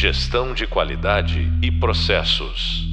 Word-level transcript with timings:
Gestão 0.00 0.54
de 0.54 0.66
qualidade 0.66 1.52
e 1.62 1.70
processos. 1.70 2.88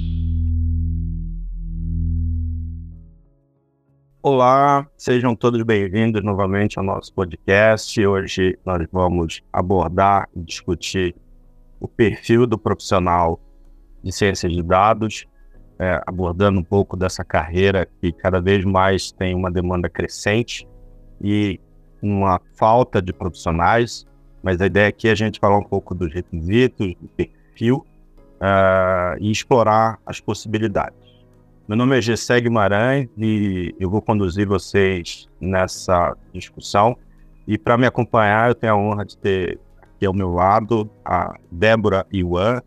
Olá, 4.21 4.85
sejam 4.97 5.33
todos 5.33 5.63
bem-vindos 5.63 6.21
novamente 6.21 6.77
ao 6.77 6.83
nosso 6.83 7.13
podcast. 7.13 8.05
Hoje 8.05 8.59
nós 8.65 8.85
vamos 8.91 9.41
abordar 9.53 10.27
e 10.35 10.41
discutir 10.41 11.15
o 11.79 11.87
perfil 11.87 12.45
do 12.45 12.57
profissional 12.57 13.39
de 14.03 14.11
ciências 14.11 14.51
de 14.51 14.61
dados, 14.61 15.25
é, 15.79 16.01
abordando 16.05 16.59
um 16.59 16.63
pouco 16.63 16.97
dessa 16.97 17.23
carreira 17.23 17.87
que 18.01 18.11
cada 18.11 18.41
vez 18.41 18.65
mais 18.65 19.13
tem 19.13 19.33
uma 19.33 19.49
demanda 19.49 19.89
crescente 19.89 20.67
e 21.23 21.57
uma 22.01 22.41
falta 22.57 23.01
de 23.01 23.13
profissionais, 23.13 24.05
mas 24.47 24.61
a 24.61 24.65
ideia 24.65 24.87
aqui 24.87 25.09
é 25.09 25.11
a 25.11 25.15
gente 25.15 25.41
falar 25.41 25.57
um 25.57 25.63
pouco 25.63 25.93
dos 25.93 26.13
requisitos, 26.13 26.95
do 27.01 27.09
perfil 27.09 27.85
uh, 28.39 29.19
e 29.19 29.29
explorar 29.29 29.99
as 30.05 30.21
possibilidades. 30.21 30.97
Meu 31.67 31.77
nome 31.77 31.97
é 31.97 32.01
Gessé 32.01 32.39
Guimarães 32.39 33.09
e 33.17 33.75
eu 33.77 33.89
vou 33.89 34.01
conduzir 34.01 34.47
vocês 34.47 35.27
nessa 35.41 36.15
discussão. 36.31 36.97
E 37.45 37.57
para 37.57 37.77
me 37.77 37.85
acompanhar, 37.85 38.49
eu 38.49 38.55
tenho 38.55 38.71
a 38.71 38.77
honra 38.77 39.03
de 39.03 39.17
ter 39.17 39.59
aqui 39.81 40.05
ao 40.05 40.13
meu 40.13 40.31
lado 40.31 40.89
a 41.03 41.35
Débora 41.51 42.07
Iwan, 42.09 42.61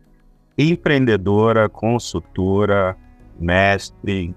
empreendedora, 0.55 1.67
consultora, 1.67 2.95
mestre 3.39 4.35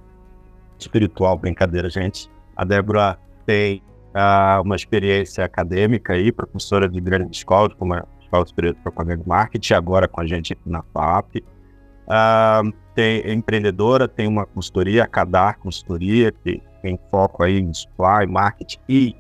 espiritual, 0.79 1.37
brincadeira, 1.37 1.91
gente. 1.91 2.31
A 2.57 2.65
Débora 2.65 3.19
tem 3.45 3.83
uh, 4.15 4.63
uma 4.63 4.77
experiência 4.77 5.45
acadêmica 5.45 6.13
aí, 6.13 6.31
professora 6.31 6.89
de 6.89 7.01
grandes 7.01 7.39
escolas, 7.39 7.75
como 7.75 7.95
a 7.95 8.05
Escola 8.21 8.47
Superior 8.47 8.75
de 8.75 8.81
Propaganda 8.81 9.23
Marketing, 9.27 9.75
agora 9.75 10.09
com 10.09 10.21
a 10.21 10.27
gente 10.27 10.57
na 10.65 10.83
FAP. 10.93 11.37
Uh, 11.37 12.73
tem, 12.95 13.21
é 13.23 13.33
empreendedora, 13.33 14.07
tem 14.07 14.29
uma 14.29 14.47
consultoria, 14.47 15.05
a 15.05 15.07
Cadar 15.07 15.59
Consultoria, 15.59 16.31
que 16.31 16.63
tem 16.81 16.99
foco 17.11 17.43
aí 17.43 17.59
em 17.59 17.73
supply, 17.73 18.27
marketing 18.29 18.79
e 18.89 19.17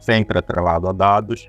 sempre 0.00 0.38
atrelado 0.38 0.88
a 0.88 0.92
dados. 0.92 1.48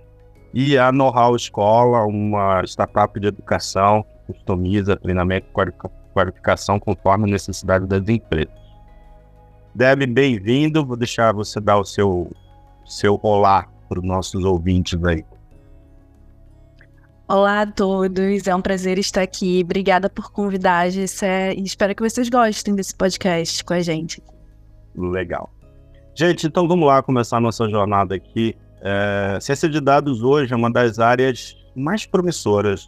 E 0.54 0.78
a 0.78 0.92
Know-How 0.92 1.36
Escola, 1.36 2.06
uma 2.06 2.64
startup 2.64 3.20
de 3.20 3.28
educação 3.28 4.04
que 4.04 4.34
customiza 4.34 4.96
treinamento 4.96 5.48
e 5.48 6.12
qualificação 6.14 6.80
conforme 6.80 7.28
a 7.28 7.32
necessidade 7.32 7.88
das 7.88 8.08
empresas. 8.08 8.54
Deb, 9.74 10.06
bem-vindo. 10.06 10.86
Vou 10.86 10.96
deixar 10.96 11.34
você 11.34 11.60
dar 11.60 11.80
o 11.80 11.84
seu 11.84 12.30
seu 12.86 13.20
olá 13.24 13.68
para 13.88 14.00
os 14.00 14.06
nossos 14.06 14.44
ouvintes 14.44 15.04
aí. 15.04 15.24
Olá 17.28 17.62
a 17.62 17.68
todos, 17.68 18.48
é 18.48 18.56
um 18.56 18.62
prazer 18.62 18.98
estar 19.00 19.22
aqui. 19.22 19.62
Obrigada 19.64 20.10
por 20.10 20.32
convidar, 20.32 20.90
Gessé, 20.90 21.54
e 21.54 21.64
espero 21.64 21.96
que 21.96 22.04
vocês 22.04 22.30
gostem 22.30 22.76
desse 22.76 22.96
podcast 22.96 23.64
com 23.64 23.74
a 23.74 23.82
gente. 23.82 24.22
Legal. 24.96 25.50
Gente, 26.16 26.46
então 26.46 26.68
vamos 26.68 26.88
lá 26.88 27.02
começar 27.02 27.38
a 27.38 27.42
nossa 27.42 27.68
jornada 27.70 28.14
aqui. 28.14 28.56
É, 28.82 29.40
ciência 29.42 29.70
de 29.70 29.80
dados 29.80 30.22
hoje 30.22 30.54
é 30.54 30.56
uma 30.56 30.72
das 30.72 31.00
áreas 31.00 31.56
mais 31.76 32.06
promissoras 32.06 32.88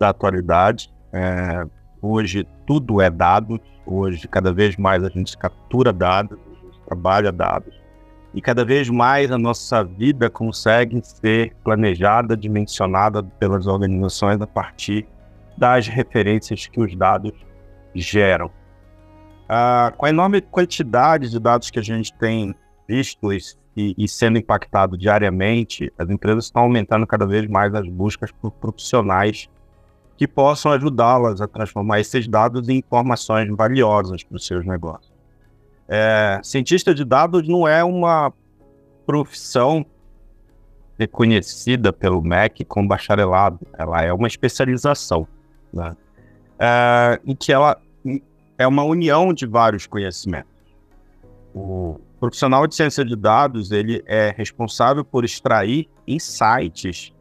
da 0.00 0.08
atualidade. 0.08 0.90
É, 1.12 1.64
hoje 2.02 2.46
tudo 2.66 3.00
é 3.00 3.10
dados, 3.10 3.60
hoje 3.86 4.26
cada 4.26 4.52
vez 4.52 4.76
mais 4.76 5.04
a 5.04 5.08
gente 5.08 5.36
captura 5.36 5.92
dados, 5.92 6.38
a 6.38 6.64
gente 6.66 6.80
trabalha 6.86 7.30
dados. 7.30 7.72
E 8.36 8.40
cada 8.42 8.66
vez 8.66 8.90
mais 8.90 9.32
a 9.32 9.38
nossa 9.38 9.82
vida 9.82 10.28
consegue 10.28 11.00
ser 11.02 11.56
planejada, 11.64 12.36
dimensionada 12.36 13.22
pelas 13.22 13.66
organizações 13.66 14.38
a 14.42 14.46
partir 14.46 15.08
das 15.56 15.88
referências 15.88 16.66
que 16.66 16.78
os 16.78 16.94
dados 16.94 17.32
geram. 17.94 18.50
Ah, 19.48 19.90
com 19.96 20.04
a 20.04 20.10
enorme 20.10 20.42
quantidade 20.42 21.30
de 21.30 21.40
dados 21.40 21.70
que 21.70 21.78
a 21.78 21.82
gente 21.82 22.12
tem 22.18 22.54
visto 22.86 23.32
e, 23.32 23.38
e 23.74 24.06
sendo 24.06 24.36
impactado 24.36 24.98
diariamente, 24.98 25.90
as 25.98 26.10
empresas 26.10 26.44
estão 26.44 26.64
aumentando 26.64 27.06
cada 27.06 27.26
vez 27.26 27.48
mais 27.48 27.74
as 27.74 27.88
buscas 27.88 28.30
por 28.32 28.50
profissionais 28.50 29.48
que 30.14 30.28
possam 30.28 30.72
ajudá-las 30.72 31.40
a 31.40 31.48
transformar 31.48 32.00
esses 32.00 32.28
dados 32.28 32.68
em 32.68 32.78
informações 32.80 33.48
valiosas 33.56 34.22
para 34.22 34.36
os 34.36 34.46
seus 34.46 34.66
negócios. 34.66 35.15
É, 35.88 36.40
cientista 36.42 36.94
de 36.94 37.04
dados 37.04 37.46
não 37.46 37.66
é 37.66 37.82
uma 37.84 38.32
profissão 39.06 39.86
reconhecida 40.98 41.92
pelo 41.92 42.22
MEC 42.22 42.64
como 42.64 42.88
bacharelado, 42.88 43.60
ela 43.78 44.02
é 44.02 44.12
uma 44.12 44.26
especialização, 44.26 45.28
né? 45.72 45.94
é, 46.58 47.20
em 47.24 47.34
que 47.34 47.52
ela 47.52 47.80
é 48.58 48.66
uma 48.66 48.82
união 48.82 49.32
de 49.32 49.46
vários 49.46 49.86
conhecimentos. 49.86 50.50
O 51.54 52.00
profissional 52.18 52.66
de 52.66 52.74
ciência 52.74 53.04
de 53.04 53.14
dados 53.14 53.70
ele 53.70 54.02
é 54.06 54.34
responsável 54.36 55.04
por 55.04 55.24
extrair 55.24 55.88
insights 56.06 57.12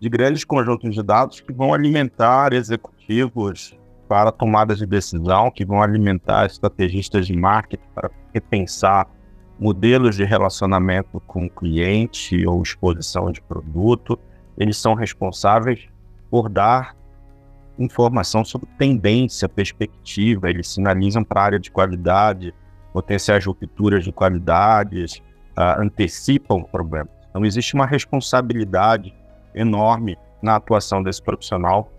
de 0.00 0.08
grandes 0.08 0.44
conjuntos 0.44 0.94
de 0.94 1.02
dados 1.02 1.40
que 1.40 1.52
vão 1.52 1.74
alimentar 1.74 2.52
executivos, 2.52 3.76
para 4.08 4.30
tomadas 4.30 4.78
de 4.78 4.86
decisão 4.86 5.50
que 5.50 5.64
vão 5.64 5.82
alimentar 5.82 6.46
estrategistas 6.46 7.26
de 7.26 7.36
marketing 7.36 7.84
para 7.94 8.10
repensar 8.32 9.08
modelos 9.58 10.16
de 10.16 10.24
relacionamento 10.24 11.20
com 11.26 11.46
o 11.46 11.50
cliente 11.50 12.46
ou 12.46 12.62
exposição 12.62 13.30
de 13.30 13.40
produto. 13.40 14.18
Eles 14.58 14.76
são 14.76 14.94
responsáveis 14.94 15.88
por 16.30 16.48
dar 16.48 16.96
informação 17.78 18.44
sobre 18.44 18.68
tendência, 18.78 19.48
perspectiva, 19.48 20.48
eles 20.48 20.68
sinalizam 20.68 21.24
para 21.24 21.40
a 21.40 21.44
área 21.44 21.58
de 21.58 21.70
qualidade, 21.70 22.54
potenciais 22.92 23.44
rupturas 23.44 24.04
de 24.04 24.12
qualidades, 24.12 25.16
uh, 25.58 25.80
antecipam 25.80 26.62
problemas. 26.62 27.12
Então, 27.28 27.44
existe 27.44 27.74
uma 27.74 27.86
responsabilidade 27.86 29.12
enorme 29.54 30.16
na 30.40 30.56
atuação 30.56 31.02
desse 31.02 31.22
profissional, 31.22 31.90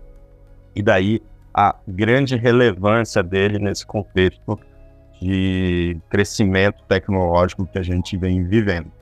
e 0.74 0.82
daí 0.82 1.22
a 1.58 1.74
grande 1.88 2.36
relevância 2.36 3.22
dele 3.22 3.58
nesse 3.58 3.86
contexto 3.86 4.60
de 5.18 5.98
crescimento 6.10 6.82
tecnológico 6.86 7.66
que 7.66 7.78
a 7.78 7.82
gente 7.82 8.14
vem 8.18 8.44
vivendo. 8.44 8.92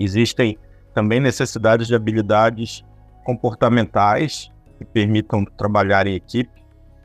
Existem 0.00 0.58
também 0.92 1.20
necessidades 1.20 1.86
de 1.86 1.94
habilidades 1.94 2.84
comportamentais 3.24 4.50
que 4.78 4.84
permitam 4.84 5.44
trabalhar 5.44 6.08
em 6.08 6.14
equipe, 6.14 6.50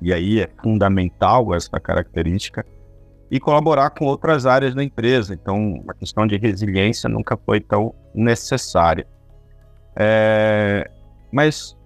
e 0.02 0.12
aí 0.12 0.40
é 0.40 0.50
fundamental 0.64 1.54
essa 1.54 1.80
característica, 1.80 2.66
e 3.30 3.40
colaborar 3.40 3.92
com 3.92 4.06
outras 4.06 4.48
áreas 4.48 4.74
da 4.74 4.84
empresa. 4.84 5.36
Então, 5.36 5.84
a 5.88 5.94
questão 5.94 6.26
de 6.26 6.36
resiliência 6.38 7.08
nunca 7.08 7.38
foi 7.38 7.60
tão 7.60 7.94
necessária. 8.16 9.06
É, 9.96 10.90
mas 11.32 11.78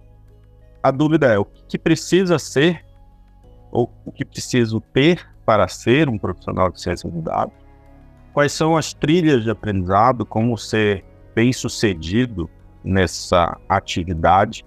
a 0.84 0.92
dúvida 0.92 1.28
é 1.28 1.40
o 1.40 1.46
que 1.46 1.80
precisa 1.80 2.38
ser 2.38 2.86
ou 3.72 3.90
o 4.06 4.12
que 4.12 4.26
preciso 4.26 4.82
ter 4.82 5.26
para 5.46 5.68
ser 5.68 6.10
um 6.10 6.18
profissional 6.18 6.70
de 6.70 6.82
ciência 6.82 7.10
de 7.10 7.22
dados? 7.22 7.56
Quais 8.34 8.52
são 8.52 8.76
as 8.76 8.94
trilhas 8.94 9.44
de 9.44 9.50
aprendizado? 9.50 10.26
Como 10.26 10.58
ser 10.58 11.06
bem 11.34 11.54
sucedido 11.54 12.50
nessa 12.84 13.58
atividade, 13.70 14.66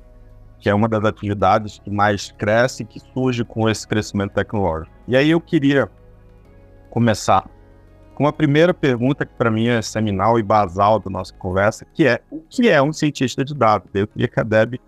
que 0.59 0.71
é 0.71 0.75
uma 0.75 0.89
das 0.89 1.05
atividades 1.05 1.79
que 1.81 1.91
mais 1.91 2.33
cresce 2.33 2.83
e 2.83 2.87
que 2.87 2.99
surge 3.13 3.45
com 3.45 3.69
esse 3.69 3.87
crescimento 3.87 4.33
tecnológico? 4.33 4.95
E 5.07 5.17
aí 5.17 5.31
eu 5.31 5.41
queria 5.41 5.91
começar 6.91 7.49
com 8.15 8.27
a 8.27 8.33
primeira 8.33 8.73
pergunta 8.73 9.27
que 9.27 9.35
para 9.35 9.51
mim 9.51 9.69
é 9.69 9.83
seminal 9.83 10.39
e 10.39 10.43
basal 10.43 10.99
da 10.99 11.11
nossa 11.11 11.35
conversa, 11.35 11.85
que 11.93 12.07
é 12.07 12.23
o 12.31 12.41
que 12.41 12.69
é 12.69 12.81
um 12.81 12.93
cientista 12.93 13.45
de 13.45 13.55
dados? 13.55 13.91
Eu 13.93 14.09
queria 14.09 14.27
que 14.27 14.41
a 14.41 14.43
Deb 14.43 14.81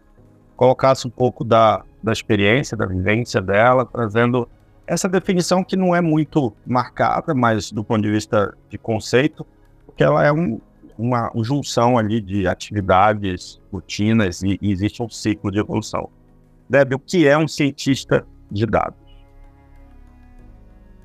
colocasse 0.58 1.06
um 1.06 1.10
pouco 1.10 1.44
da, 1.44 1.84
da 2.02 2.12
experiência, 2.12 2.76
da 2.76 2.84
vivência 2.84 3.40
dela, 3.40 3.86
trazendo 3.86 4.48
essa 4.88 5.08
definição 5.08 5.62
que 5.62 5.76
não 5.76 5.94
é 5.94 6.00
muito 6.00 6.52
marcada, 6.66 7.32
mas 7.32 7.70
do 7.70 7.84
ponto 7.84 8.02
de 8.02 8.10
vista 8.10 8.52
de 8.68 8.76
conceito, 8.76 9.46
porque 9.86 10.02
ela 10.02 10.26
é 10.26 10.32
um, 10.32 10.60
uma, 10.98 11.30
junção 11.42 11.96
ali 11.96 12.20
de 12.20 12.48
atividades, 12.48 13.60
rotinas 13.72 14.42
e, 14.42 14.58
e 14.60 14.72
existe 14.72 15.00
um 15.00 15.08
ciclo 15.08 15.52
de 15.52 15.60
evolução. 15.60 16.10
Deb, 16.68 16.94
o 16.94 16.98
que 16.98 17.24
é 17.24 17.38
um 17.38 17.46
cientista 17.46 18.26
de 18.50 18.66
dados? 18.66 18.98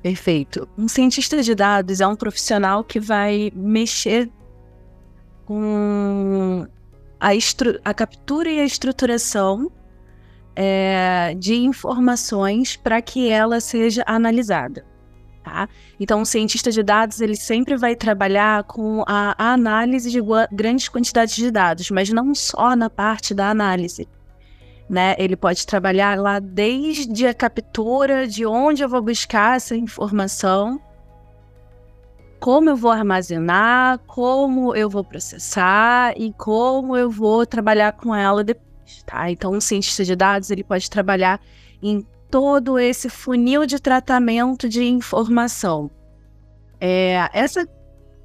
Perfeito. 0.02 0.68
Um 0.76 0.88
cientista 0.88 1.40
de 1.40 1.54
dados 1.54 2.00
é 2.00 2.06
um 2.06 2.16
profissional 2.16 2.82
que 2.82 2.98
vai 2.98 3.52
mexer 3.54 4.28
com 5.46 6.66
a, 7.24 7.90
a 7.90 7.94
captura 7.94 8.50
e 8.50 8.60
a 8.60 8.64
estruturação 8.64 9.70
é, 10.54 11.34
de 11.38 11.54
informações 11.54 12.76
para 12.76 13.00
que 13.00 13.30
ela 13.30 13.60
seja 13.60 14.04
analisada. 14.06 14.84
Tá? 15.42 15.68
Então, 15.98 16.22
o 16.22 16.26
cientista 16.26 16.70
de 16.70 16.82
dados 16.82 17.20
ele 17.20 17.36
sempre 17.36 17.76
vai 17.76 17.94
trabalhar 17.94 18.64
com 18.64 19.02
a, 19.06 19.34
a 19.36 19.52
análise 19.52 20.10
de 20.10 20.18
grandes 20.52 20.88
quantidades 20.88 21.36
de 21.36 21.50
dados, 21.50 21.90
mas 21.90 22.10
não 22.10 22.34
só 22.34 22.76
na 22.76 22.88
parte 22.88 23.34
da 23.34 23.50
análise. 23.50 24.08
né? 24.88 25.14
Ele 25.18 25.36
pode 25.36 25.66
trabalhar 25.66 26.18
lá 26.18 26.38
desde 26.38 27.26
a 27.26 27.34
captura, 27.34 28.26
de 28.26 28.46
onde 28.46 28.82
eu 28.82 28.88
vou 28.88 29.02
buscar 29.02 29.56
essa 29.56 29.76
informação, 29.76 30.80
como 32.40 32.70
eu 32.70 32.76
vou 32.76 32.90
armazenar, 32.90 33.98
como 34.06 34.74
eu 34.74 34.88
vou 34.90 35.02
processar 35.04 36.14
e 36.16 36.32
como 36.34 36.96
eu 36.96 37.10
vou 37.10 37.46
trabalhar 37.46 37.92
com 37.92 38.14
ela 38.14 38.44
depois, 38.44 39.02
tá? 39.06 39.30
Então, 39.30 39.52
um 39.52 39.60
cientista 39.60 40.04
de 40.04 40.14
dados, 40.14 40.50
ele 40.50 40.62
pode 40.62 40.90
trabalhar 40.90 41.40
em 41.82 42.06
todo 42.30 42.78
esse 42.78 43.08
funil 43.08 43.66
de 43.66 43.78
tratamento 43.78 44.68
de 44.68 44.84
informação. 44.84 45.90
É, 46.80 47.28
essa 47.32 47.66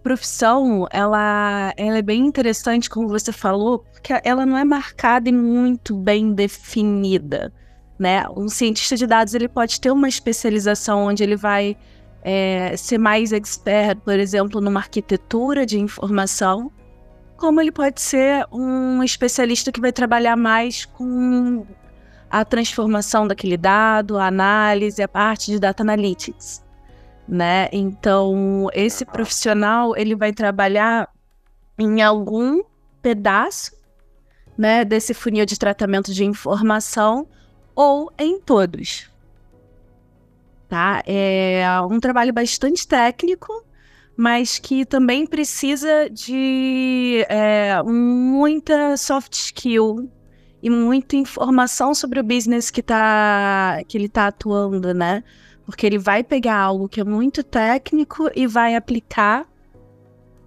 profissão, 0.01 0.87
ela, 0.91 1.73
ela 1.77 1.97
é 1.97 2.01
bem 2.01 2.25
interessante, 2.25 2.89
como 2.89 3.07
você 3.07 3.31
falou, 3.31 3.79
porque 3.91 4.19
ela 4.23 4.45
não 4.45 4.57
é 4.57 4.63
marcada 4.63 5.29
e 5.29 5.31
muito 5.31 5.95
bem 5.95 6.33
definida, 6.33 7.53
né? 7.97 8.23
Um 8.35 8.49
cientista 8.49 8.95
de 8.95 9.05
dados, 9.05 9.33
ele 9.33 9.47
pode 9.47 9.79
ter 9.79 9.91
uma 9.91 10.07
especialização 10.07 11.05
onde 11.05 11.23
ele 11.23 11.35
vai 11.35 11.77
é, 12.21 12.75
ser 12.77 12.97
mais 12.97 13.31
expert, 13.31 13.97
por 14.03 14.19
exemplo, 14.19 14.61
numa 14.61 14.79
arquitetura 14.79 15.65
de 15.65 15.79
informação, 15.79 16.71
como 17.37 17.61
ele 17.61 17.71
pode 17.71 18.01
ser 18.01 18.45
um 18.51 19.01
especialista 19.03 19.71
que 19.71 19.79
vai 19.79 19.91
trabalhar 19.91 20.35
mais 20.35 20.85
com 20.85 21.65
a 22.29 22.43
transformação 22.43 23.27
daquele 23.27 23.57
dado, 23.57 24.17
a 24.17 24.27
análise, 24.27 25.01
a 25.01 25.07
parte 25.07 25.51
de 25.51 25.59
data 25.59 25.81
analytics 25.81 26.61
né? 27.29 27.69
Então, 27.71 28.69
esse 28.73 29.05
profissional, 29.05 29.95
ele 29.95 30.15
vai 30.15 30.33
trabalhar 30.33 31.07
em 31.77 32.01
algum 32.01 32.63
pedaço, 33.01 33.77
né, 34.57 34.83
desse 34.83 35.13
funil 35.13 35.45
de 35.45 35.57
tratamento 35.57 36.13
de 36.13 36.25
informação 36.25 37.27
ou 37.73 38.11
em 38.17 38.41
todos. 38.41 39.09
Tá? 40.69 41.01
É 41.07 41.65
um 41.89 41.99
trabalho 41.99 42.31
bastante 42.31 42.87
técnico, 42.87 43.51
mas 44.15 44.59
que 44.59 44.85
também 44.85 45.25
precisa 45.25 46.07
de 46.11 47.25
é, 47.27 47.81
muita 47.81 48.95
soft 48.95 49.33
skill 49.33 50.07
e 50.61 50.69
muita 50.69 51.15
informação 51.15 51.95
sobre 51.95 52.19
o 52.19 52.23
business 52.23 52.69
que, 52.69 52.83
tá, 52.83 53.81
que 53.87 53.97
ele 53.97 54.05
está 54.05 54.27
atuando, 54.27 54.93
né? 54.93 55.23
Porque 55.65 55.87
ele 55.87 55.97
vai 55.97 56.23
pegar 56.23 56.57
algo 56.57 56.87
que 56.87 57.01
é 57.01 57.03
muito 57.03 57.43
técnico 57.43 58.29
e 58.35 58.45
vai 58.45 58.75
aplicar 58.75 59.47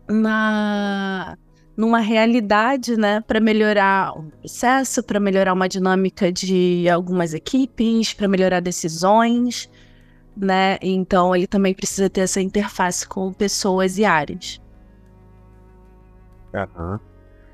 na 0.09 1.37
numa 1.75 2.01
realidade, 2.01 2.99
né, 2.99 3.23
para 3.27 3.41
melhorar 3.41 4.13
o 4.13 4.25
processo, 4.25 5.03
para 5.03 5.19
melhorar 5.19 5.55
uma 5.55 5.69
dinâmica 5.69 6.31
de 6.31 6.87
algumas 6.89 7.33
equipes, 7.33 8.13
para 8.13 8.29
melhorar 8.29 8.61
decisões, 8.61 9.71
né? 10.37 10.79
Então 10.81 11.35
ele 11.35 11.47
também 11.47 11.75
precisa 11.75 12.09
ter 12.09 12.23
essa 12.23 12.41
interface 12.41 13.07
com 13.07 13.33
pessoas 13.33 13.99
e 13.99 14.05
áreas. 14.05 14.61
Uhum. 16.55 16.99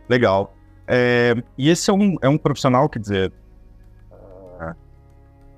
Legal. 0.09 0.55
É, 0.87 1.35
e 1.57 1.69
esse 1.69 1.91
é 1.91 1.93
um, 1.93 2.17
é 2.23 2.29
um 2.29 2.39
profissional, 2.39 2.89
quer 2.89 2.99
dizer, 2.99 3.33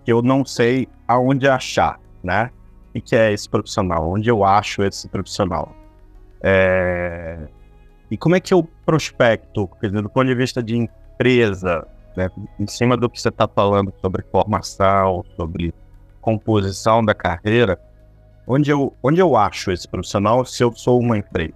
que 0.04 0.12
eu 0.12 0.22
não 0.22 0.44
sei 0.44 0.88
aonde 1.06 1.48
achar, 1.48 2.00
né? 2.22 2.50
O 2.94 3.00
que 3.00 3.14
é 3.14 3.32
esse 3.32 3.48
profissional? 3.48 4.10
Onde 4.10 4.28
eu 4.28 4.44
acho 4.44 4.82
esse 4.82 5.08
profissional? 5.08 5.74
É... 6.42 7.38
E 8.10 8.16
como 8.16 8.34
é 8.34 8.40
que 8.40 8.52
eu 8.52 8.68
prospecto, 8.84 9.68
quer 9.80 9.88
dizer, 9.88 10.02
do 10.02 10.10
ponto 10.10 10.26
de 10.26 10.34
vista 10.34 10.62
de 10.62 10.76
empresa, 10.76 11.86
né? 12.16 12.28
em 12.58 12.66
cima 12.66 12.96
do 12.96 13.08
que 13.08 13.20
você 13.20 13.28
está 13.28 13.46
falando 13.46 13.92
sobre 14.00 14.24
formação, 14.32 15.24
sobre 15.36 15.72
composição 16.20 17.04
da 17.04 17.14
carreira, 17.14 17.80
onde 18.46 18.70
eu, 18.70 18.94
onde 19.02 19.20
eu 19.20 19.36
acho 19.36 19.70
esse 19.70 19.88
profissional 19.88 20.44
se 20.44 20.62
eu 20.62 20.72
sou 20.74 21.00
uma 21.00 21.18
empresa? 21.18 21.54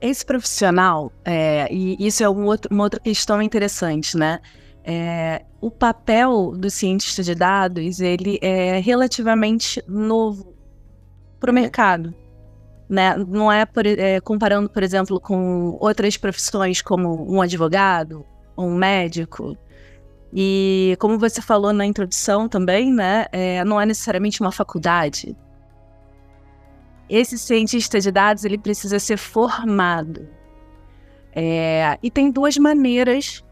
Esse 0.00 0.24
profissional, 0.24 1.10
é, 1.24 1.66
e 1.72 1.96
isso 2.06 2.22
é 2.22 2.28
um 2.28 2.44
outro, 2.44 2.72
uma 2.72 2.84
outra 2.84 3.00
questão 3.00 3.40
interessante, 3.40 4.16
né? 4.16 4.40
É, 4.86 5.42
o 5.62 5.70
papel 5.70 6.52
do 6.54 6.68
cientista 6.68 7.22
de 7.22 7.34
dados 7.34 8.00
ele 8.00 8.38
é 8.42 8.78
relativamente 8.80 9.82
novo 9.88 10.54
para 11.40 11.50
o 11.50 11.54
mercado. 11.54 12.14
Né? 12.86 13.16
Não 13.16 13.50
é, 13.50 13.64
por, 13.64 13.86
é, 13.86 14.20
comparando, 14.20 14.68
por 14.68 14.82
exemplo, 14.82 15.18
com 15.18 15.78
outras 15.80 16.18
profissões 16.18 16.82
como 16.82 17.34
um 17.34 17.40
advogado, 17.40 18.26
um 18.58 18.74
médico. 18.74 19.56
E 20.34 20.96
como 20.98 21.16
você 21.16 21.40
falou 21.40 21.72
na 21.72 21.86
introdução 21.86 22.48
também, 22.48 22.92
né, 22.92 23.26
é, 23.30 23.64
não 23.64 23.80
é 23.80 23.86
necessariamente 23.86 24.40
uma 24.40 24.50
faculdade. 24.50 25.36
Esse 27.08 27.38
cientista 27.38 28.00
de 28.00 28.10
dados 28.10 28.44
ele 28.44 28.58
precisa 28.58 28.98
ser 28.98 29.16
formado. 29.16 30.28
É, 31.32 31.98
e 32.02 32.10
tem 32.10 32.32
duas 32.32 32.56
maneiras 32.56 33.44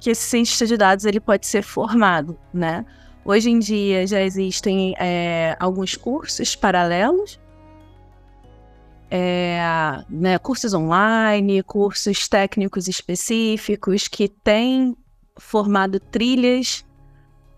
que 0.00 0.10
esse 0.10 0.22
cientista 0.22 0.66
de 0.66 0.76
dados 0.76 1.04
ele 1.04 1.20
pode 1.20 1.46
ser 1.46 1.62
formado, 1.62 2.36
né? 2.52 2.84
Hoje 3.24 3.50
em 3.50 3.58
dia 3.58 4.06
já 4.06 4.20
existem 4.20 4.94
é, 4.98 5.56
alguns 5.60 5.96
cursos 5.96 6.56
paralelos, 6.56 7.40
é, 9.10 9.58
né, 10.10 10.36
cursos 10.38 10.74
online, 10.74 11.62
cursos 11.62 12.28
técnicos 12.28 12.88
específicos 12.88 14.08
que 14.08 14.28
têm 14.28 14.96
formado 15.38 15.98
trilhas 15.98 16.84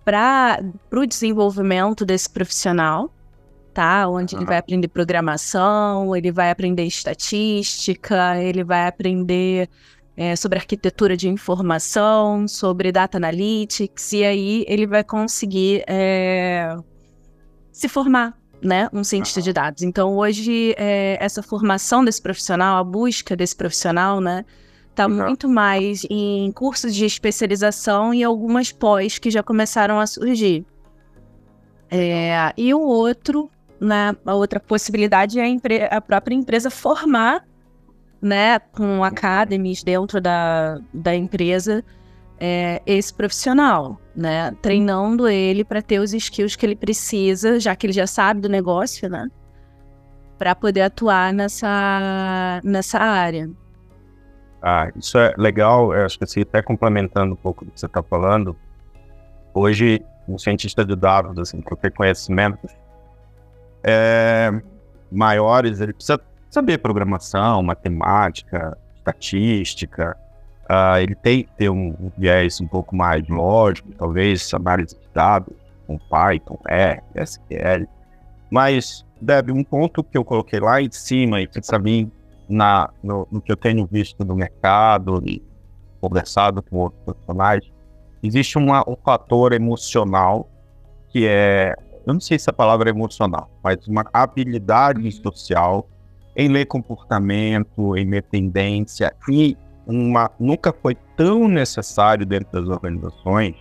para 0.05 0.61
o 0.93 1.07
desenvolvimento 1.07 2.05
desse 2.05 2.31
profissional, 2.31 3.13
tá? 3.75 4.09
Onde 4.09 4.35
uhum. 4.35 4.41
ele 4.41 4.47
vai 4.47 4.59
aprender 4.59 4.89
programação, 4.89 6.15
ele 6.15 6.31
vai 6.31 6.51
aprender 6.51 6.85
estatística, 6.85 8.41
ele 8.41 8.63
vai 8.63 8.87
aprender 8.87 9.69
é, 10.17 10.35
sobre 10.35 10.59
arquitetura 10.59 11.17
de 11.17 11.29
informação, 11.29 12.49
sobre 12.49 12.91
data 12.91 13.19
analytics, 13.19 14.13
e 14.13 14.25
aí 14.25 14.65
ele 14.67 14.87
vai 14.87 15.05
conseguir 15.05 15.85
é, 15.87 16.75
se 17.71 17.89
formar, 17.89 18.39
né, 18.63 18.89
um 18.93 19.05
cientista 19.05 19.43
de 19.43 19.53
dados. 19.53 19.83
Então, 19.83 20.17
hoje, 20.17 20.75
é, 20.79 21.19
essa 21.21 21.43
formação 21.43 22.03
desse 22.03 22.23
profissional, 22.23 22.79
a 22.79 22.85
busca 22.85 23.37
desse 23.37 23.55
profissional, 23.55 24.21
né, 24.21 24.45
está 24.97 25.09
muito 25.09 25.47
mais 25.47 26.07
em 26.09 26.51
cursos 26.53 26.95
de 26.95 27.05
especialização 27.05 28.15
e 28.15 28.25
algumas 28.25 28.73
pós 28.73 29.19
que 29.19 29.31
já 29.31 29.43
começaram 29.43 30.01
a 30.01 30.07
surgir. 30.07 30.65
É, 31.91 32.53
e 32.57 32.73
o 32.73 32.81
outro, 32.81 33.51
né, 33.79 34.17
a 34.25 34.35
outra 34.35 34.59
possibilidade 34.59 35.39
é 35.39 35.45
a, 35.45 35.97
a 35.99 36.01
própria 36.01 36.35
empresa 36.35 36.71
formar 36.71 37.45
né, 38.21 38.59
com 38.59 39.05
academies 39.05 39.83
dentro 39.83 40.19
da, 40.21 40.81
da 40.93 41.15
empresa, 41.15 41.85
é, 42.41 42.83
esse 42.87 43.13
profissional, 43.13 44.01
né, 44.17 44.51
treinando 44.63 45.29
ele 45.29 45.63
para 45.63 45.83
ter 45.83 46.01
os 46.01 46.15
skills 46.15 46.57
que 46.57 46.65
ele 46.65 46.75
precisa, 46.75 47.61
já 47.61 47.77
que 47.77 47.87
ele 47.87 47.93
já 47.93 48.07
sabe 48.07 48.41
do 48.41 48.49
negócio, 48.49 49.09
né, 49.09 49.29
para 50.39 50.55
poder 50.55 50.83
atuar 50.83 51.33
nessa, 51.35 52.61
nessa 52.65 52.99
área. 52.99 53.51
Ah, 54.69 54.91
isso 54.97 55.17
é 55.17 55.33
legal, 55.39 55.95
eu 55.95 56.05
acho 56.05 56.19
que 56.19 56.25
assim, 56.25 56.41
até 56.41 56.61
complementando 56.61 57.35
um 57.35 57.37
pouco 57.37 57.65
do 57.65 57.71
que 57.71 57.79
você 57.79 57.87
está 57.87 58.03
falando, 58.03 58.57
hoje 59.55 60.05
um 60.27 60.37
cientista 60.37 60.85
de 60.85 60.97
dados, 60.97 61.39
assim, 61.39 61.61
para 61.61 61.77
ter 61.77 61.93
conhecimentos 61.93 62.75
é, 63.85 64.51
maiores, 65.09 65.81
ele 65.81 65.93
precisa 65.93 66.21
saber 66.51 66.79
programação, 66.79 67.63
matemática, 67.63 68.77
estatística. 68.97 70.17
Uh, 70.69 70.99
ele 71.01 71.15
tem 71.15 71.45
que 71.45 71.53
ter 71.53 71.71
um, 71.71 72.11
viés 72.19 72.61
um 72.61 72.67
pouco 72.67 72.97
mais 72.97 73.25
lógico, 73.29 73.93
talvez 73.97 74.53
análise 74.53 74.97
de 74.97 75.09
dados 75.15 75.55
com 75.87 75.97
Python, 75.97 76.59
R, 76.69 77.01
SQL. 77.15 77.87
Mas, 78.51 79.07
Deb, 79.21 79.51
um 79.53 79.63
ponto 79.63 80.03
que 80.03 80.19
eu 80.19 80.25
coloquei 80.25 80.59
lá 80.59 80.83
em 80.83 80.91
cima 80.91 81.41
e 81.41 81.47
que 81.47 81.61
também 81.61 82.11
na, 82.49 82.91
no, 83.03 83.27
no, 83.31 83.41
que 83.41 83.51
eu 83.51 83.57
tenho 83.57 83.87
visto 83.87 84.25
no 84.25 84.35
mercado 84.35 85.23
e 85.27 85.43
conversado 86.01 86.63
com 86.63 86.77
outros 86.77 87.03
profissionais, 87.05 87.65
existe 88.23 88.59
uma, 88.59 88.83
um 88.89 88.97
fator 88.97 89.53
emocional 89.53 90.49
que 91.09 91.27
é, 91.27 91.75
eu 92.07 92.13
não 92.13 92.21
sei 92.21 92.39
se 92.39 92.49
a 92.51 92.53
palavra 92.53 92.91
é 92.91 92.93
emocional, 92.93 93.51
mas 93.63 93.87
uma 93.87 94.05
habilidade 94.13 95.11
social 95.13 95.89
em 96.37 96.49
ler 96.49 96.67
comportamento, 96.67 97.97
em 97.97 98.09
ler 98.09 98.23
tendência, 98.23 99.15
e 99.29 99.57
uma, 99.87 100.31
nunca 100.39 100.73
foi 100.73 100.95
tão 101.17 101.49
necessário 101.49 102.27
dentro 102.27 102.61
das 102.61 102.69
organizações 102.69 103.57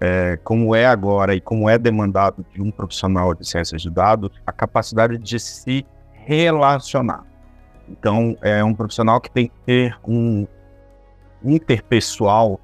é, 0.00 0.38
como 0.42 0.74
é 0.74 0.86
agora 0.86 1.34
e 1.34 1.40
como 1.40 1.68
é 1.68 1.78
demandado 1.78 2.44
de 2.52 2.62
um 2.62 2.70
profissional 2.70 3.34
de 3.34 3.46
ciências 3.46 3.82
de 3.82 3.90
dados, 3.90 4.30
a 4.46 4.52
capacidade 4.52 5.18
de 5.18 5.38
se 5.38 5.86
relacionar. 6.12 7.24
Então, 7.90 8.36
é 8.40 8.62
um 8.62 8.74
profissional 8.74 9.20
que 9.20 9.30
tem 9.30 9.48
que 9.48 9.54
ter 9.66 9.98
um, 10.06 10.46
interpessoal 11.44 12.60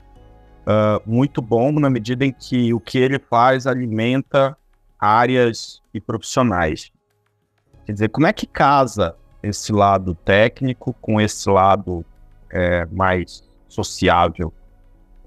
uh, 0.62 1.00
muito 1.04 1.40
bom 1.40 1.72
na 1.72 1.90
medida 1.90 2.24
em 2.24 2.32
que 2.32 2.72
o 2.72 2.80
que 2.80 2.98
ele 2.98 3.18
faz 3.18 3.66
alimenta 3.66 4.56
áreas 4.98 5.82
e 5.92 6.00
profissionais. 6.00 6.90
Quer 7.84 7.92
dizer, 7.92 8.08
como 8.08 8.26
é 8.26 8.32
que 8.32 8.46
casa 8.46 9.16
esse 9.42 9.72
lado 9.72 10.14
técnico 10.14 10.94
com 11.00 11.20
esse 11.20 11.48
lado 11.48 12.04
é, 12.50 12.84
mais 12.86 13.44
sociável, 13.68 14.52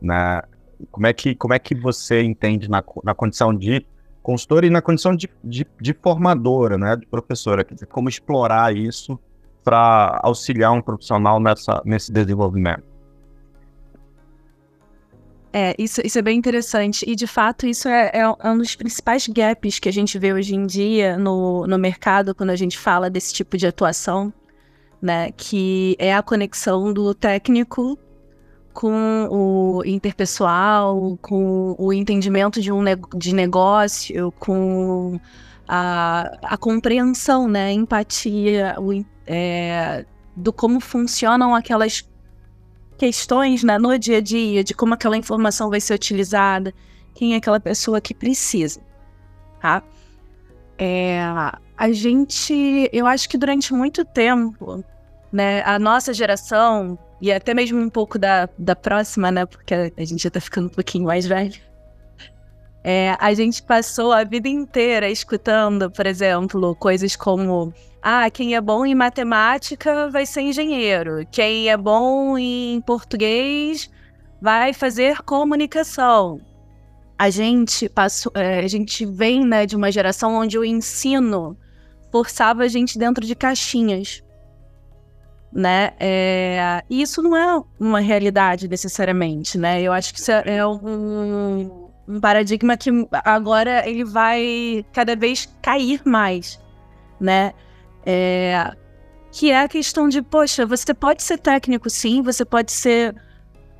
né? 0.02 0.42
Como 0.92 1.08
é 1.08 1.14
que, 1.14 1.36
como 1.36 1.54
é 1.54 1.60
que 1.60 1.76
você 1.76 2.24
entende 2.24 2.70
na, 2.70 2.84
na 3.04 3.14
condição 3.14 3.54
de 3.54 3.86
consultora 4.22 4.66
e 4.66 4.70
na 4.70 4.82
condição 4.82 5.16
de, 5.16 5.30
de, 5.44 5.66
de 5.80 5.94
formadora, 5.94 6.78
né, 6.78 6.96
de 6.96 7.06
professora, 7.06 7.64
quer 7.64 7.74
dizer, 7.74 7.88
como 7.88 8.08
explorar 8.08 8.76
isso 8.76 9.20
para 9.70 10.20
auxiliar 10.24 10.72
um 10.72 10.82
profissional 10.82 11.40
nessa, 11.40 11.80
nesse 11.86 12.12
desenvolvimento? 12.12 12.82
É, 15.54 15.76
isso, 15.78 16.02
isso 16.04 16.18
é 16.18 16.22
bem 16.24 16.40
interessante. 16.40 17.06
E, 17.08 17.16
de 17.16 17.28
fato, 17.28 17.68
isso 17.68 17.88
é, 17.88 18.10
é, 18.14 18.50
um 18.50 18.58
dos 18.58 18.76
principais 18.76 19.28
gaps 19.28 19.78
que 19.78 19.88
a 19.88 19.94
gente 19.94 20.18
vê 20.18 20.34
hoje 20.34 20.56
em 20.56 20.66
dia 20.66 21.18
no, 21.20 21.68
no 21.68 21.78
mercado 21.78 22.34
quando 22.34 22.50
a 22.50 22.56
gente 22.56 22.80
fala 22.80 23.12
desse 23.12 23.32
tipo 23.32 23.58
de 23.58 23.68
atuação, 23.68 24.34
né? 25.00 25.32
Que 25.38 25.96
é 26.00 26.16
a 26.16 26.24
conexão 26.24 26.92
do 26.92 27.14
técnico 27.14 27.96
com 28.74 29.28
o 29.30 29.84
interpessoal, 29.86 31.16
com 31.22 31.76
o 31.78 31.94
entendimento 31.94 32.60
de 32.60 32.72
um 32.72 32.84
de 33.16 33.36
negócio, 33.36 34.32
com 34.40 35.20
a, 35.72 36.36
a 36.42 36.58
compreensão, 36.58 37.48
né? 37.48 37.72
Empatia, 37.72 38.76
o, 38.80 39.06
é, 39.28 40.04
do 40.36 40.52
como 40.52 40.80
funcionam 40.80 41.54
aquelas 41.54 42.10
questões 42.98 43.64
né, 43.64 43.78
no 43.78 43.98
dia 44.00 44.18
a 44.18 44.22
dia, 44.22 44.64
de 44.64 44.74
como 44.74 44.96
aquela 44.96 45.16
informação 45.16 45.70
vai 45.70 45.80
ser 45.80 45.94
utilizada, 45.94 46.74
quem 47.14 47.36
é 47.36 47.38
aquela 47.38 47.60
pessoa 47.60 48.02
que 48.02 48.16
precisa, 48.16 48.82
tá? 49.62 49.84
É, 50.78 51.22
a 51.78 51.92
gente, 51.92 52.90
eu 52.92 53.06
acho 53.06 53.30
que 53.30 53.38
durante 53.38 53.72
muito 53.72 54.04
tempo, 54.04 54.84
né, 55.32 55.62
a 55.64 55.78
nossa 55.78 56.14
geração, 56.14 56.98
e 57.22 57.32
até 57.32 57.54
mesmo 57.54 57.80
um 57.80 57.90
pouco 57.90 58.18
da, 58.18 58.50
da 58.58 58.76
próxima, 58.76 59.32
né, 59.32 59.46
porque 59.46 59.74
a 59.74 60.04
gente 60.04 60.24
já 60.24 60.32
tá 60.32 60.42
ficando 60.42 60.66
um 60.66 60.72
pouquinho 60.72 61.06
mais 61.06 61.26
velho, 61.28 61.69
é, 62.84 63.16
a 63.20 63.34
gente 63.34 63.62
passou 63.62 64.12
a 64.12 64.24
vida 64.24 64.48
inteira 64.48 65.10
escutando, 65.10 65.92
por 65.92 66.06
exemplo, 66.06 66.76
coisas 66.76 67.16
como 67.16 67.74
ah, 68.02 68.30
quem 68.30 68.56
é 68.56 68.62
bom 68.62 68.86
em 68.86 68.96
matemática 68.96 70.10
vai 70.10 70.26
ser 70.26 70.42
engenheiro. 70.42 71.26
Quem 71.32 71.70
é 71.70 71.76
bom 71.76 72.38
em 72.38 72.82
português 72.82 73.90
vai 74.42 74.74
fazer 74.74 75.22
comunicação. 75.24 76.40
A 77.18 77.30
gente 77.30 77.90
passou, 77.90 78.32
é, 78.34 78.60
a 78.60 78.68
gente 78.68 79.06
vem 79.06 79.46
né, 79.46 79.66
de 79.66 79.76
uma 79.76 79.92
geração 79.92 80.36
onde 80.36 80.58
o 80.58 80.64
ensino 80.64 81.58
forçava 82.12 82.64
a 82.64 82.68
gente 82.70 82.98
dentro 82.98 83.26
de 83.26 83.36
caixinhas, 83.36 84.24
né? 85.52 85.92
É, 86.00 86.82
e 86.90 87.02
isso 87.02 87.22
não 87.22 87.36
é 87.36 87.62
uma 87.78 88.00
realidade 88.00 88.70
necessariamente, 88.70 89.58
né? 89.58 89.82
Eu 89.82 89.92
acho 89.92 90.14
que 90.14 90.20
isso 90.22 90.32
é 90.32 90.66
um, 90.66 91.89
um 92.10 92.20
paradigma 92.20 92.76
que 92.76 92.90
agora 93.24 93.88
ele 93.88 94.04
vai 94.04 94.84
cada 94.92 95.16
vez 95.16 95.48
cair 95.62 96.02
mais, 96.04 96.60
né? 97.22 97.54
É, 98.04 98.74
que 99.32 99.52
é 99.52 99.62
a 99.62 99.68
questão 99.68 100.10
de, 100.10 100.20
poxa, 100.24 100.66
você 100.66 100.92
pode 100.92 101.22
ser 101.22 101.38
técnico 101.38 101.88
sim, 101.88 102.24
você 102.24 102.44
pode 102.44 102.72
ser 102.72 103.16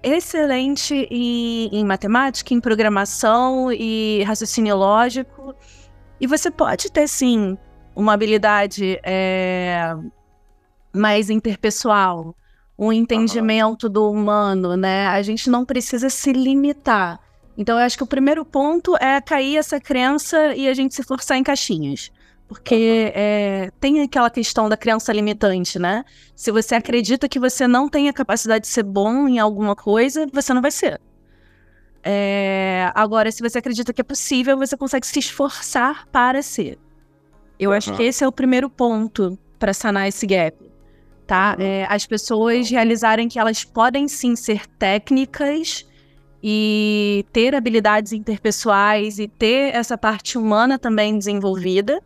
excelente 0.04 0.94
em, 1.10 1.70
em 1.72 1.84
matemática, 1.84 2.54
em 2.54 2.62
programação 2.62 3.72
e 3.72 4.24
raciocínio 4.28 4.78
lógico, 4.78 5.56
e 6.22 6.28
você 6.28 6.52
pode 6.52 6.92
ter 6.92 7.08
sim 7.08 7.58
uma 7.96 8.14
habilidade 8.14 9.00
é, 9.04 9.96
mais 10.94 11.32
interpessoal, 11.32 12.36
um 12.78 12.94
entendimento 12.94 13.88
uhum. 13.88 13.94
do 13.94 14.12
humano, 14.12 14.78
né? 14.78 15.08
A 15.08 15.22
gente 15.24 15.50
não 15.50 15.66
precisa 15.66 16.12
se 16.12 16.32
limitar. 16.32 17.20
Então, 17.60 17.78
eu 17.78 17.86
acho 17.86 17.98
que 17.98 18.04
o 18.04 18.08
primeiro 18.08 18.46
ponto 18.46 18.96
é 19.02 19.20
cair 19.20 19.58
essa 19.58 19.82
crença 19.82 20.56
e 20.56 20.66
a 20.70 20.74
gente 20.74 20.96
se 20.96 21.04
forçar 21.04 21.38
em 21.38 21.44
caixinhas. 21.44 22.10
Porque 22.48 23.12
é, 23.14 23.70
tem 23.82 24.02
aquela 24.02 24.30
questão 24.30 24.70
da 24.70 24.78
criança 24.78 25.12
limitante, 25.12 25.78
né? 25.78 26.06
Se 26.34 26.54
você 26.54 26.76
acredita 26.76 27.28
que 27.28 27.38
você 27.38 27.68
não 27.68 27.90
tem 27.90 28.08
a 28.08 28.14
capacidade 28.14 28.62
de 28.62 28.70
ser 28.70 28.84
bom 28.84 29.28
em 29.28 29.40
alguma 29.40 29.76
coisa, 29.76 30.26
você 30.32 30.54
não 30.54 30.62
vai 30.62 30.72
ser. 30.72 31.02
É, 32.02 32.90
agora, 32.96 33.30
se 33.30 33.44
você 33.44 33.58
acredita 33.58 33.92
que 33.92 34.00
é 34.00 34.06
possível, 34.06 34.58
você 34.58 34.78
consegue 34.78 35.06
se 35.06 35.20
esforçar 35.20 36.08
para 36.08 36.42
ser. 36.42 36.80
Eu 37.60 37.72
uhum. 37.72 37.76
acho 37.76 37.94
que 37.94 38.04
esse 38.04 38.24
é 38.24 38.28
o 38.28 38.32
primeiro 38.32 38.70
ponto 38.70 39.38
para 39.60 39.74
sanar 39.74 40.08
esse 40.08 40.26
gap. 40.26 40.58
Tá? 41.28 41.58
É, 41.60 41.86
as 41.90 42.06
pessoas 42.06 42.70
realizarem 42.70 43.28
que 43.28 43.38
elas 43.38 43.66
podem 43.66 44.08
sim 44.08 44.34
ser 44.38 44.66
técnicas 44.66 45.86
e 46.42 47.26
ter 47.34 47.54
habilidades 47.54 48.14
interpessoais 48.14 49.20
e 49.20 49.28
ter 49.28 49.76
essa 49.76 49.98
parte 49.98 50.38
humana 50.38 50.80
também 50.80 51.18
desenvolvida 51.18 52.02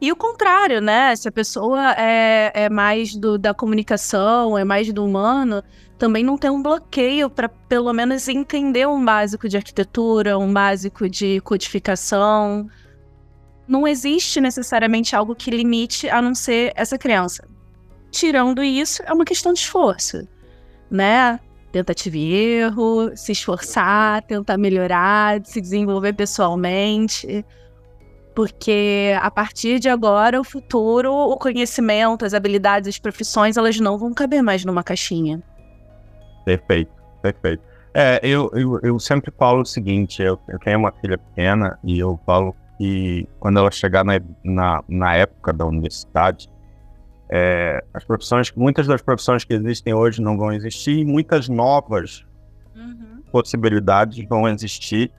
e 0.00 0.10
o 0.10 0.16
contrário, 0.16 0.80
né? 0.80 1.14
Se 1.14 1.28
a 1.28 1.32
pessoa 1.32 1.92
é, 1.92 2.50
é 2.54 2.70
mais 2.70 3.14
do, 3.14 3.36
da 3.36 3.52
comunicação, 3.52 4.56
é 4.56 4.64
mais 4.64 4.90
do 4.90 5.04
humano, 5.04 5.62
também 5.98 6.24
não 6.24 6.38
tem 6.38 6.50
um 6.50 6.62
bloqueio 6.62 7.28
para 7.28 7.50
pelo 7.50 7.92
menos 7.92 8.26
entender 8.26 8.88
um 8.88 9.04
básico 9.04 9.46
de 9.46 9.58
arquitetura, 9.58 10.38
um 10.38 10.50
básico 10.50 11.06
de 11.06 11.40
codificação. 11.40 12.66
Não 13.68 13.86
existe 13.86 14.40
necessariamente 14.40 15.14
algo 15.14 15.34
que 15.34 15.50
limite 15.50 16.08
a 16.08 16.22
não 16.22 16.34
ser 16.34 16.72
essa 16.74 16.96
criança. 16.96 17.46
Tirando 18.10 18.62
isso, 18.62 19.02
é 19.04 19.12
uma 19.12 19.26
questão 19.26 19.52
de 19.52 19.60
esforço, 19.60 20.26
né? 20.90 21.38
Tentativa 21.72 22.16
e 22.16 22.32
erro, 22.32 23.12
se 23.14 23.32
esforçar, 23.32 24.22
tentar 24.22 24.58
melhorar, 24.58 25.40
se 25.44 25.60
desenvolver 25.60 26.12
pessoalmente 26.12 27.44
porque 28.34 29.14
a 29.20 29.30
partir 29.30 29.78
de 29.78 29.88
agora, 29.88 30.40
o 30.40 30.44
futuro, 30.44 31.12
o 31.12 31.36
conhecimento, 31.36 32.24
as 32.24 32.32
habilidades, 32.32 32.88
as 32.88 32.98
profissões, 32.98 33.56
elas 33.56 33.78
não 33.78 33.98
vão 33.98 34.14
caber 34.14 34.42
mais 34.42 34.64
numa 34.64 34.82
caixinha. 34.82 35.42
Perfeito, 36.44 36.90
perfeito. 37.20 37.62
É, 37.92 38.20
eu, 38.22 38.50
eu, 38.54 38.80
eu 38.82 38.98
sempre 38.98 39.32
falo 39.36 39.62
o 39.62 39.66
seguinte, 39.66 40.22
eu, 40.22 40.38
eu 40.48 40.58
tenho 40.60 40.78
uma 40.78 40.92
filha 40.92 41.18
pequena 41.18 41.78
e 41.82 41.98
eu 41.98 42.18
falo 42.24 42.54
que 42.78 43.28
quando 43.40 43.58
ela 43.58 43.70
chegar 43.70 44.04
na, 44.04 44.20
na, 44.44 44.82
na 44.88 45.14
época 45.16 45.52
da 45.52 45.66
universidade, 45.66 46.48
é, 47.32 47.82
as 47.94 48.04
profissões, 48.04 48.52
muitas 48.56 48.86
das 48.88 49.00
profissões 49.00 49.44
que 49.44 49.54
existem 49.54 49.94
hoje 49.94 50.20
não 50.20 50.36
vão 50.36 50.52
existir 50.52 51.04
muitas 51.04 51.48
novas 51.48 52.24
uhum. 52.74 53.22
possibilidades 53.30 54.26
vão 54.28 54.48
existir. 54.48 55.12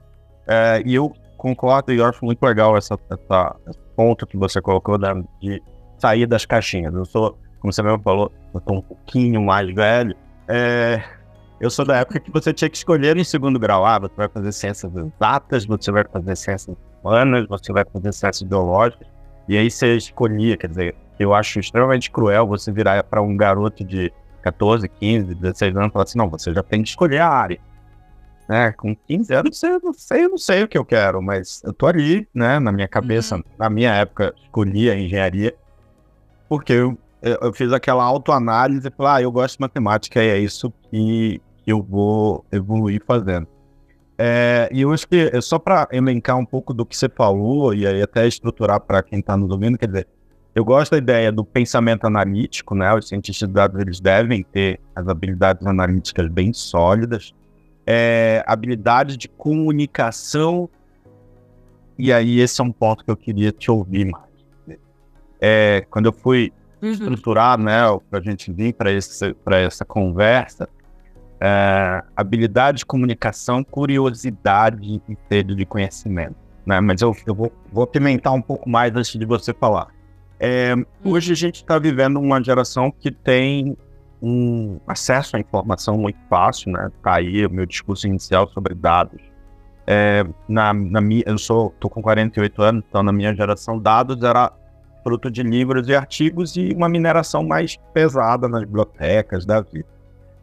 É, 0.46 0.82
e 0.84 0.94
eu 0.94 1.12
concordo 1.38 1.92
e 1.92 2.02
acho 2.02 2.22
muito 2.24 2.42
legal 2.42 2.76
essa, 2.76 2.98
essa, 3.10 3.56
esse 3.66 3.78
ponto 3.96 4.26
que 4.26 4.36
você 4.36 4.60
colocou 4.60 4.98
de 5.40 5.62
sair 5.98 6.26
das 6.26 6.44
caixinhas. 6.44 6.94
Eu 6.94 7.06
sou, 7.06 7.38
como 7.60 7.72
você 7.72 7.82
mesmo 7.82 8.02
falou, 8.02 8.30
eu 8.52 8.60
tô 8.60 8.74
um 8.74 8.82
pouquinho 8.82 9.40
mais 9.40 9.74
velho. 9.74 10.14
É, 10.48 11.02
eu 11.62 11.70
sou 11.70 11.84
da 11.84 11.96
época 11.96 12.20
que 12.20 12.30
você 12.30 12.52
tinha 12.52 12.68
que 12.68 12.76
escolher 12.76 13.16
em 13.16 13.24
segundo 13.24 13.58
grau. 13.58 13.86
Ah, 13.86 13.98
você 13.98 14.14
vai 14.14 14.28
fazer 14.28 14.52
ciências 14.52 14.92
exatas, 14.94 15.64
você 15.64 15.90
vai 15.90 16.04
fazer 16.04 16.36
ciências 16.36 16.76
humanas, 17.02 17.46
você 17.48 17.72
vai 17.72 17.84
fazer 17.90 18.12
ciências 18.12 18.42
biológicas. 18.42 19.08
E 19.48 19.56
aí 19.56 19.70
você 19.70 19.96
escolhia, 19.96 20.56
quer 20.56 20.68
dizer, 20.68 20.94
eu 21.22 21.34
acho 21.34 21.60
extremamente 21.60 22.10
cruel 22.10 22.46
você 22.46 22.70
virar 22.70 23.02
para 23.04 23.22
um 23.22 23.36
garoto 23.36 23.84
de 23.84 24.12
14, 24.42 24.88
15, 24.88 25.34
16 25.34 25.76
anos 25.76 25.88
e 25.88 25.92
falar 25.92 26.02
assim: 26.04 26.18
não, 26.18 26.28
você 26.28 26.52
já 26.52 26.62
tem 26.62 26.82
que 26.82 26.88
escolher 26.88 27.18
a 27.18 27.28
área 27.28 27.60
né? 28.48 28.72
Com 28.72 28.94
15 28.94 29.34
anos, 29.34 29.62
eu 29.62 29.80
não 29.82 29.92
sei, 29.94 30.24
eu 30.24 30.28
não 30.28 30.38
sei 30.38 30.62
o 30.62 30.68
que 30.68 30.76
eu 30.76 30.84
quero, 30.84 31.22
mas 31.22 31.62
eu 31.64 31.72
tô 31.72 31.86
ali, 31.86 32.28
né? 32.34 32.58
Na 32.58 32.72
minha 32.72 32.88
cabeça, 32.88 33.36
uhum. 33.36 33.42
na 33.58 33.70
minha 33.70 33.94
época, 33.94 34.34
escolhi 34.42 34.90
a 34.90 34.98
engenharia, 34.98 35.54
porque 36.48 36.72
eu, 36.72 36.98
eu 37.22 37.52
fiz 37.52 37.72
aquela 37.72 38.04
autoanálise 38.04 38.86
e 38.86 38.90
falei, 38.90 39.12
ah, 39.12 39.22
eu 39.22 39.32
gosto 39.32 39.56
de 39.56 39.60
matemática 39.62 40.22
e 40.22 40.28
é 40.28 40.38
isso 40.38 40.72
que 40.90 41.40
eu 41.66 41.82
vou 41.82 42.44
evoluir 42.52 43.02
fazendo. 43.06 43.46
É, 44.18 44.68
e 44.70 44.82
eu 44.82 44.92
acho 44.92 45.08
que, 45.08 45.30
é 45.32 45.40
só 45.40 45.58
para 45.58 45.88
elencar 45.90 46.36
um 46.36 46.44
pouco 46.44 46.74
do 46.74 46.84
que 46.84 46.96
você 46.96 47.08
falou, 47.08 47.72
e 47.72 47.86
aí 47.86 48.02
até 48.02 48.26
estruturar 48.26 48.80
para 48.80 49.02
quem 49.02 49.20
está 49.20 49.36
nos 49.36 49.50
ouvindo, 49.50 49.78
quer 49.78 49.86
dizer, 49.86 50.06
eu 50.54 50.64
gosto 50.64 50.92
da 50.92 50.98
ideia 50.98 51.32
do 51.32 51.44
pensamento 51.44 52.06
analítico, 52.06 52.74
né? 52.74 52.94
Os 52.94 53.08
cientistas 53.08 53.48
de 53.48 53.54
dados 53.54 53.80
eles 53.80 54.00
devem 54.00 54.42
ter 54.42 54.80
as 54.94 55.08
habilidades 55.08 55.66
analíticas 55.66 56.28
bem 56.28 56.52
sólidas 56.52 57.32
é, 57.86 58.42
habilidade 58.46 59.16
de 59.16 59.28
comunicação. 59.28 60.68
E 61.98 62.12
aí, 62.12 62.40
esse 62.40 62.60
é 62.60 62.64
um 62.64 62.72
ponto 62.72 63.04
que 63.04 63.10
eu 63.10 63.16
queria 63.16 63.52
te 63.52 63.70
ouvir 63.70 64.06
mais. 64.06 64.32
É, 65.40 65.84
quando 65.90 66.06
eu 66.06 66.12
fui 66.12 66.52
uhum. 66.80 66.90
estruturar, 66.90 67.58
né, 67.58 67.82
para 68.08 68.20
a 68.20 68.22
gente 68.22 68.52
vir 68.52 68.74
para 68.74 69.60
essa 69.60 69.84
conversa, 69.84 70.68
é, 71.40 72.02
habilidade 72.16 72.78
de 72.78 72.86
comunicação, 72.86 73.64
curiosidade 73.64 75.02
e 75.08 75.16
sede 75.28 75.54
de 75.54 75.66
conhecimento. 75.66 76.36
Né? 76.64 76.80
Mas 76.80 77.02
eu, 77.02 77.14
eu 77.26 77.34
vou, 77.34 77.52
vou 77.72 77.82
apimentar 77.82 78.30
um 78.30 78.42
pouco 78.42 78.70
mais 78.70 78.94
antes 78.94 79.18
de 79.18 79.26
você 79.26 79.52
falar. 79.52 79.88
É, 80.44 80.74
hoje 81.04 81.30
a 81.30 81.36
gente 81.36 81.54
está 81.54 81.78
vivendo 81.78 82.18
uma 82.18 82.42
geração 82.42 82.90
que 82.90 83.12
tem 83.12 83.76
um 84.20 84.80
acesso 84.88 85.36
à 85.36 85.38
informação 85.38 85.96
muito 85.96 86.18
fácil, 86.28 86.72
né? 86.72 86.90
Tá 87.00 87.14
aí 87.14 87.46
o 87.46 87.50
meu 87.50 87.64
discurso 87.64 88.08
inicial 88.08 88.48
sobre 88.48 88.74
dados. 88.74 89.22
É, 89.86 90.26
na, 90.48 90.74
na 90.74 91.00
minha, 91.00 91.22
eu 91.26 91.38
sou, 91.38 91.70
tô 91.78 91.88
com 91.88 92.02
48 92.02 92.60
anos, 92.60 92.84
então 92.88 93.04
na 93.04 93.12
minha 93.12 93.32
geração 93.32 93.78
dados 93.78 94.20
era 94.24 94.52
fruto 95.04 95.30
de 95.30 95.44
livros 95.44 95.88
e 95.88 95.94
artigos 95.94 96.56
e 96.56 96.72
uma 96.72 96.88
mineração 96.88 97.44
mais 97.44 97.76
pesada 97.94 98.48
nas 98.48 98.62
bibliotecas 98.62 99.46
da 99.46 99.60
vida. 99.60 99.86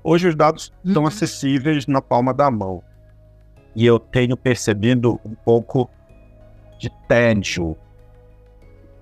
Hoje 0.02 0.30
os 0.30 0.36
dados 0.36 0.70
uhum. 0.70 0.92
estão 0.92 1.06
acessíveis 1.06 1.88
na 1.88 2.02
palma 2.02 2.34
da 2.34 2.50
mão. 2.50 2.82
E 3.76 3.86
eu 3.86 4.00
tenho 4.00 4.38
percebido 4.38 5.20
um 5.26 5.36
pouco 5.36 5.90
de 6.80 6.90
tédio 7.06 7.76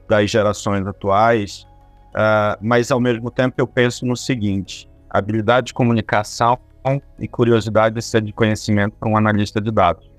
das 0.07 0.29
gerações 0.29 0.85
atuais, 0.85 1.67
uh, 2.09 2.57
mas 2.61 2.91
ao 2.91 2.99
mesmo 2.99 3.29
tempo 3.29 3.55
eu 3.57 3.67
penso 3.67 4.05
no 4.05 4.15
seguinte: 4.15 4.89
habilidade 5.09 5.67
de 5.67 5.73
comunicação 5.73 6.59
e 7.19 7.27
curiosidade 7.27 7.99
de 8.21 8.31
conhecimento 8.31 8.95
para 8.97 9.09
um 9.09 9.17
analista 9.17 9.59
de 9.59 9.71
dados. 9.71 10.09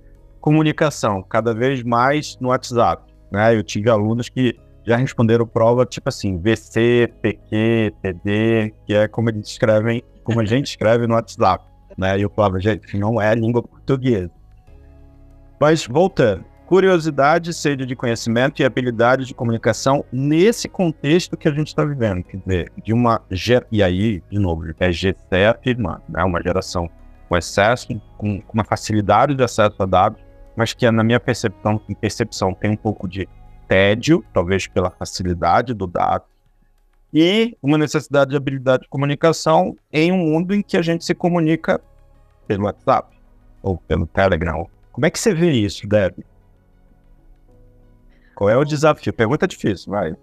Comunicação, 0.40 1.22
cada 1.22 1.54
vez 1.54 1.82
mais 1.82 2.36
no 2.40 2.48
WhatsApp. 2.48 3.02
Né? 3.30 3.56
Eu 3.56 3.62
tive 3.62 3.88
alunos 3.88 4.28
que 4.28 4.58
já 4.86 4.96
responderam 4.96 5.46
prova 5.46 5.84
tipo 5.84 6.08
assim, 6.08 6.38
VC, 6.38 7.12
PQ, 7.20 7.94
TD, 8.02 8.74
que 8.86 8.94
é 8.94 9.08
como 9.08 9.30
eles 9.30 9.48
escrevem, 9.48 10.02
como 10.24 10.40
a 10.40 10.44
gente 10.44 10.66
escreve 10.70 11.06
no 11.06 11.14
WhatsApp. 11.14 11.64
Né? 11.96 12.18
E 12.18 12.22
eu 12.22 12.30
falava, 12.30 12.60
gente, 12.60 12.96
não 12.96 13.20
é 13.20 13.34
língua 13.34 13.62
portuguesa. 13.62 14.30
Mas 15.60 15.86
voltando, 15.86 16.44
curiosidade, 16.68 17.54
sede 17.54 17.86
de 17.86 17.96
conhecimento 17.96 18.60
e 18.60 18.64
habilidade 18.64 19.24
de 19.24 19.32
comunicação 19.32 20.04
nesse 20.12 20.68
contexto 20.68 21.34
que 21.34 21.48
a 21.48 21.50
gente 21.50 21.68
está 21.68 21.82
vivendo, 21.82 22.22
quer 22.22 22.36
dizer, 22.36 22.72
de 22.84 22.92
uma 22.92 23.22
e 23.72 23.82
aí, 23.82 24.22
de 24.30 24.38
novo, 24.38 24.68
é 24.78 24.90
G7, 24.90 25.78
né, 25.78 26.22
uma 26.22 26.42
geração 26.42 26.90
com 27.26 27.38
excesso, 27.38 27.88
com, 28.18 28.42
uma 28.52 28.64
facilidade 28.64 29.34
de 29.34 29.42
acesso 29.42 29.82
a 29.82 29.86
dados, 29.86 30.20
mas 30.54 30.74
que 30.74 30.90
na 30.90 31.02
minha 31.02 31.18
percepção, 31.18 31.80
percepção 32.02 32.52
tem 32.52 32.72
um 32.72 32.76
pouco 32.76 33.08
de 33.08 33.26
tédio, 33.66 34.22
talvez 34.34 34.66
pela 34.66 34.90
facilidade 34.90 35.72
do 35.72 35.86
dado, 35.86 36.24
e 37.14 37.56
uma 37.62 37.78
necessidade 37.78 38.32
de 38.32 38.36
habilidade 38.36 38.82
de 38.82 38.90
comunicação 38.90 39.74
em 39.90 40.12
um 40.12 40.18
mundo 40.18 40.54
em 40.54 40.60
que 40.60 40.76
a 40.76 40.82
gente 40.82 41.02
se 41.02 41.14
comunica 41.14 41.80
pelo 42.46 42.64
WhatsApp 42.64 43.16
ou 43.62 43.78
pelo 43.78 44.06
Telegram. 44.06 44.68
Como 44.92 45.06
é 45.06 45.10
que 45.10 45.18
você 45.18 45.32
vê 45.32 45.50
isso, 45.50 45.88
Deb? 45.88 46.18
Qual 48.38 48.48
é 48.48 48.56
o 48.56 48.64
desafio? 48.64 49.12
Pergunta 49.12 49.48
difícil, 49.48 49.90
vai. 49.90 50.14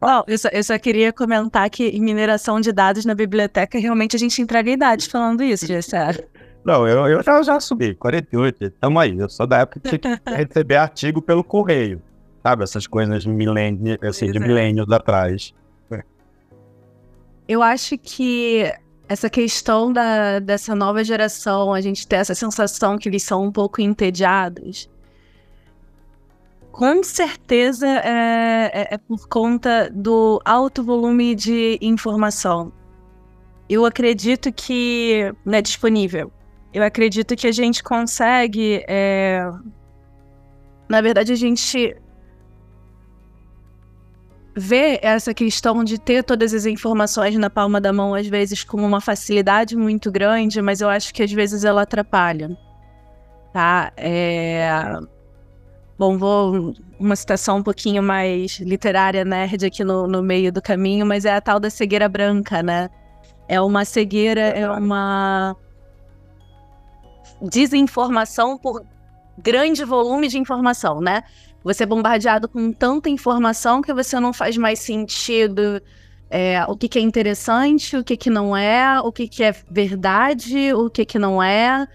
Não, 0.00 0.24
eu 0.26 0.38
só, 0.38 0.48
eu 0.48 0.64
só 0.64 0.78
queria 0.78 1.12
comentar 1.12 1.68
que 1.68 1.86
em 1.86 2.00
mineração 2.00 2.58
de 2.62 2.72
dados 2.72 3.04
na 3.04 3.14
biblioteca, 3.14 3.78
realmente 3.78 4.16
a 4.16 4.18
gente 4.18 4.40
entrega 4.40 4.70
idade 4.70 5.06
falando 5.06 5.42
isso, 5.42 5.66
Gessé. 5.66 6.26
Não, 6.64 6.88
eu, 6.88 7.06
eu 7.06 7.22
já, 7.22 7.42
já 7.42 7.60
subi, 7.60 7.94
48, 7.94 8.70
tamo 8.80 8.98
aí. 8.98 9.18
Eu 9.18 9.28
sou 9.28 9.46
da 9.46 9.58
época 9.58 9.80
que 9.80 9.98
tinha 9.98 10.18
que 10.18 10.22
receber 10.34 10.76
artigo 10.76 11.20
pelo 11.20 11.44
correio. 11.44 12.00
Sabe, 12.42 12.64
essas 12.64 12.86
coisas 12.86 13.26
milênio, 13.26 13.98
assim, 14.00 14.32
de 14.32 14.38
é. 14.38 14.40
milênios 14.40 14.90
atrás. 14.90 15.52
Eu 17.46 17.62
acho 17.62 17.98
que 17.98 18.64
essa 19.06 19.28
questão 19.28 19.92
da, 19.92 20.38
dessa 20.38 20.74
nova 20.74 21.04
geração, 21.04 21.74
a 21.74 21.82
gente 21.82 22.08
ter 22.08 22.16
essa 22.16 22.34
sensação 22.34 22.96
que 22.96 23.10
eles 23.10 23.22
são 23.22 23.44
um 23.44 23.52
pouco 23.52 23.82
entediados, 23.82 24.88
com 26.72 27.02
certeza 27.02 27.86
é, 27.86 28.70
é, 28.72 28.94
é, 28.94 28.98
por 28.98 29.28
conta 29.28 29.90
do 29.92 30.40
alto 30.44 30.82
volume 30.82 31.34
de 31.34 31.78
informação. 31.80 32.72
Eu 33.68 33.84
acredito 33.84 34.52
que 34.52 35.32
não 35.44 35.58
é 35.58 35.62
disponível. 35.62 36.32
Eu 36.72 36.82
acredito 36.82 37.36
que 37.36 37.46
a 37.46 37.52
gente 37.52 37.82
consegue. 37.82 38.84
É... 38.88 39.48
Na 40.88 41.00
verdade, 41.00 41.32
a 41.32 41.36
gente 41.36 41.96
vê 44.56 44.98
essa 45.02 45.32
questão 45.32 45.84
de 45.84 45.98
ter 45.98 46.24
todas 46.24 46.52
as 46.52 46.66
informações 46.66 47.36
na 47.36 47.48
palma 47.48 47.80
da 47.80 47.92
mão, 47.92 48.14
às 48.14 48.26
vezes, 48.26 48.64
com 48.64 48.78
uma 48.84 49.00
facilidade 49.00 49.76
muito 49.76 50.10
grande, 50.10 50.60
mas 50.60 50.80
eu 50.80 50.88
acho 50.88 51.14
que 51.14 51.22
às 51.22 51.32
vezes 51.32 51.64
ela 51.64 51.82
atrapalha. 51.82 52.56
Tá? 53.52 53.92
É 53.96 54.98
Bom, 56.00 56.16
vou 56.16 56.74
uma 56.98 57.14
citação 57.14 57.58
um 57.58 57.62
pouquinho 57.62 58.02
mais 58.02 58.58
literária, 58.58 59.22
nerd 59.22 59.66
aqui 59.66 59.84
no, 59.84 60.06
no 60.06 60.22
meio 60.22 60.50
do 60.50 60.62
caminho, 60.62 61.04
mas 61.04 61.26
é 61.26 61.34
a 61.34 61.42
tal 61.42 61.60
da 61.60 61.68
cegueira 61.68 62.08
branca, 62.08 62.62
né? 62.62 62.88
É 63.46 63.60
uma 63.60 63.84
cegueira, 63.84 64.40
é 64.40 64.66
uma 64.70 65.54
desinformação 67.42 68.56
por 68.56 68.82
grande 69.36 69.84
volume 69.84 70.28
de 70.28 70.38
informação, 70.38 71.02
né? 71.02 71.22
Você 71.62 71.82
é 71.82 71.86
bombardeado 71.86 72.48
com 72.48 72.72
tanta 72.72 73.10
informação 73.10 73.82
que 73.82 73.92
você 73.92 74.18
não 74.18 74.32
faz 74.32 74.56
mais 74.56 74.78
sentido 74.78 75.82
é, 76.30 76.64
o 76.66 76.78
que, 76.78 76.88
que, 76.88 76.98
é 76.98 77.02
interessante, 77.02 77.94
o 77.98 78.02
que, 78.02 78.16
que 78.16 78.30
não 78.30 78.56
é, 78.56 78.98
o 79.02 79.12
que, 79.12 79.28
que 79.28 79.44
é 79.44 79.54
verdade, 79.70 80.72
o 80.72 80.88
que, 80.88 81.04
que 81.04 81.18
não 81.18 81.42
é 81.42 81.86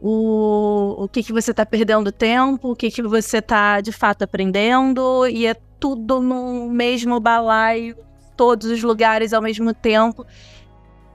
o, 0.00 1.04
o 1.04 1.08
que, 1.08 1.22
que 1.22 1.32
você 1.32 1.50
está 1.50 1.66
perdendo 1.66 2.10
tempo, 2.10 2.70
o 2.70 2.76
que, 2.76 2.90
que 2.90 3.02
você 3.02 3.38
está 3.38 3.80
de 3.80 3.92
fato 3.92 4.22
aprendendo, 4.22 5.26
e 5.28 5.46
é 5.46 5.54
tudo 5.78 6.20
no 6.20 6.68
mesmo 6.70 7.20
balaio, 7.20 7.96
todos 8.36 8.70
os 8.70 8.82
lugares 8.82 9.32
ao 9.32 9.42
mesmo 9.42 9.74
tempo. 9.74 10.24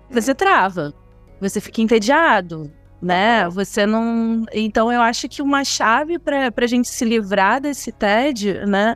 Você 0.10 0.36
trava, 0.36 0.94
você 1.42 1.60
fica 1.60 1.82
entediado, 1.82 2.72
né? 3.02 3.50
Você 3.50 3.86
não. 3.88 4.46
Então 4.54 4.92
eu 4.92 5.02
acho 5.02 5.28
que 5.28 5.42
uma 5.42 5.64
chave 5.64 6.20
para 6.20 6.52
a 6.56 6.68
gente 6.68 6.88
se 6.88 7.04
livrar 7.04 7.60
desse 7.60 7.92
tédio, 7.92 8.68
né? 8.68 8.96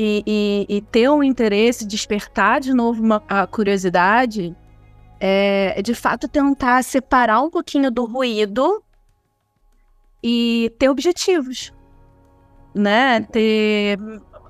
E, 0.00 0.22
e, 0.24 0.76
e, 0.76 0.80
ter 0.80 1.10
um 1.10 1.24
interesse, 1.24 1.84
despertar 1.84 2.60
de 2.60 2.72
novo 2.72 3.02
uma, 3.02 3.20
a 3.28 3.48
curiosidade, 3.48 4.54
é 5.18 5.82
de 5.82 5.92
fato 5.92 6.28
tentar 6.28 6.84
separar 6.84 7.42
um 7.42 7.50
pouquinho 7.50 7.90
do 7.90 8.04
ruído 8.04 8.80
e 10.22 10.72
ter 10.78 10.88
objetivos, 10.88 11.72
né? 12.74 13.20
Ter 13.20 13.98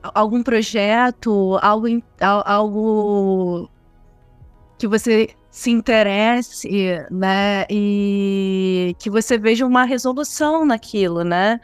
algum 0.02 0.42
projeto, 0.42 1.58
algo, 1.60 1.86
algo 2.20 3.70
que 4.78 4.86
você 4.86 5.28
se 5.50 5.70
interesse, 5.70 6.68
né? 7.10 7.66
E 7.70 8.94
que 8.98 9.10
você 9.10 9.36
veja 9.38 9.66
uma 9.66 9.84
resolução 9.84 10.64
naquilo, 10.64 11.24
né? 11.24 11.60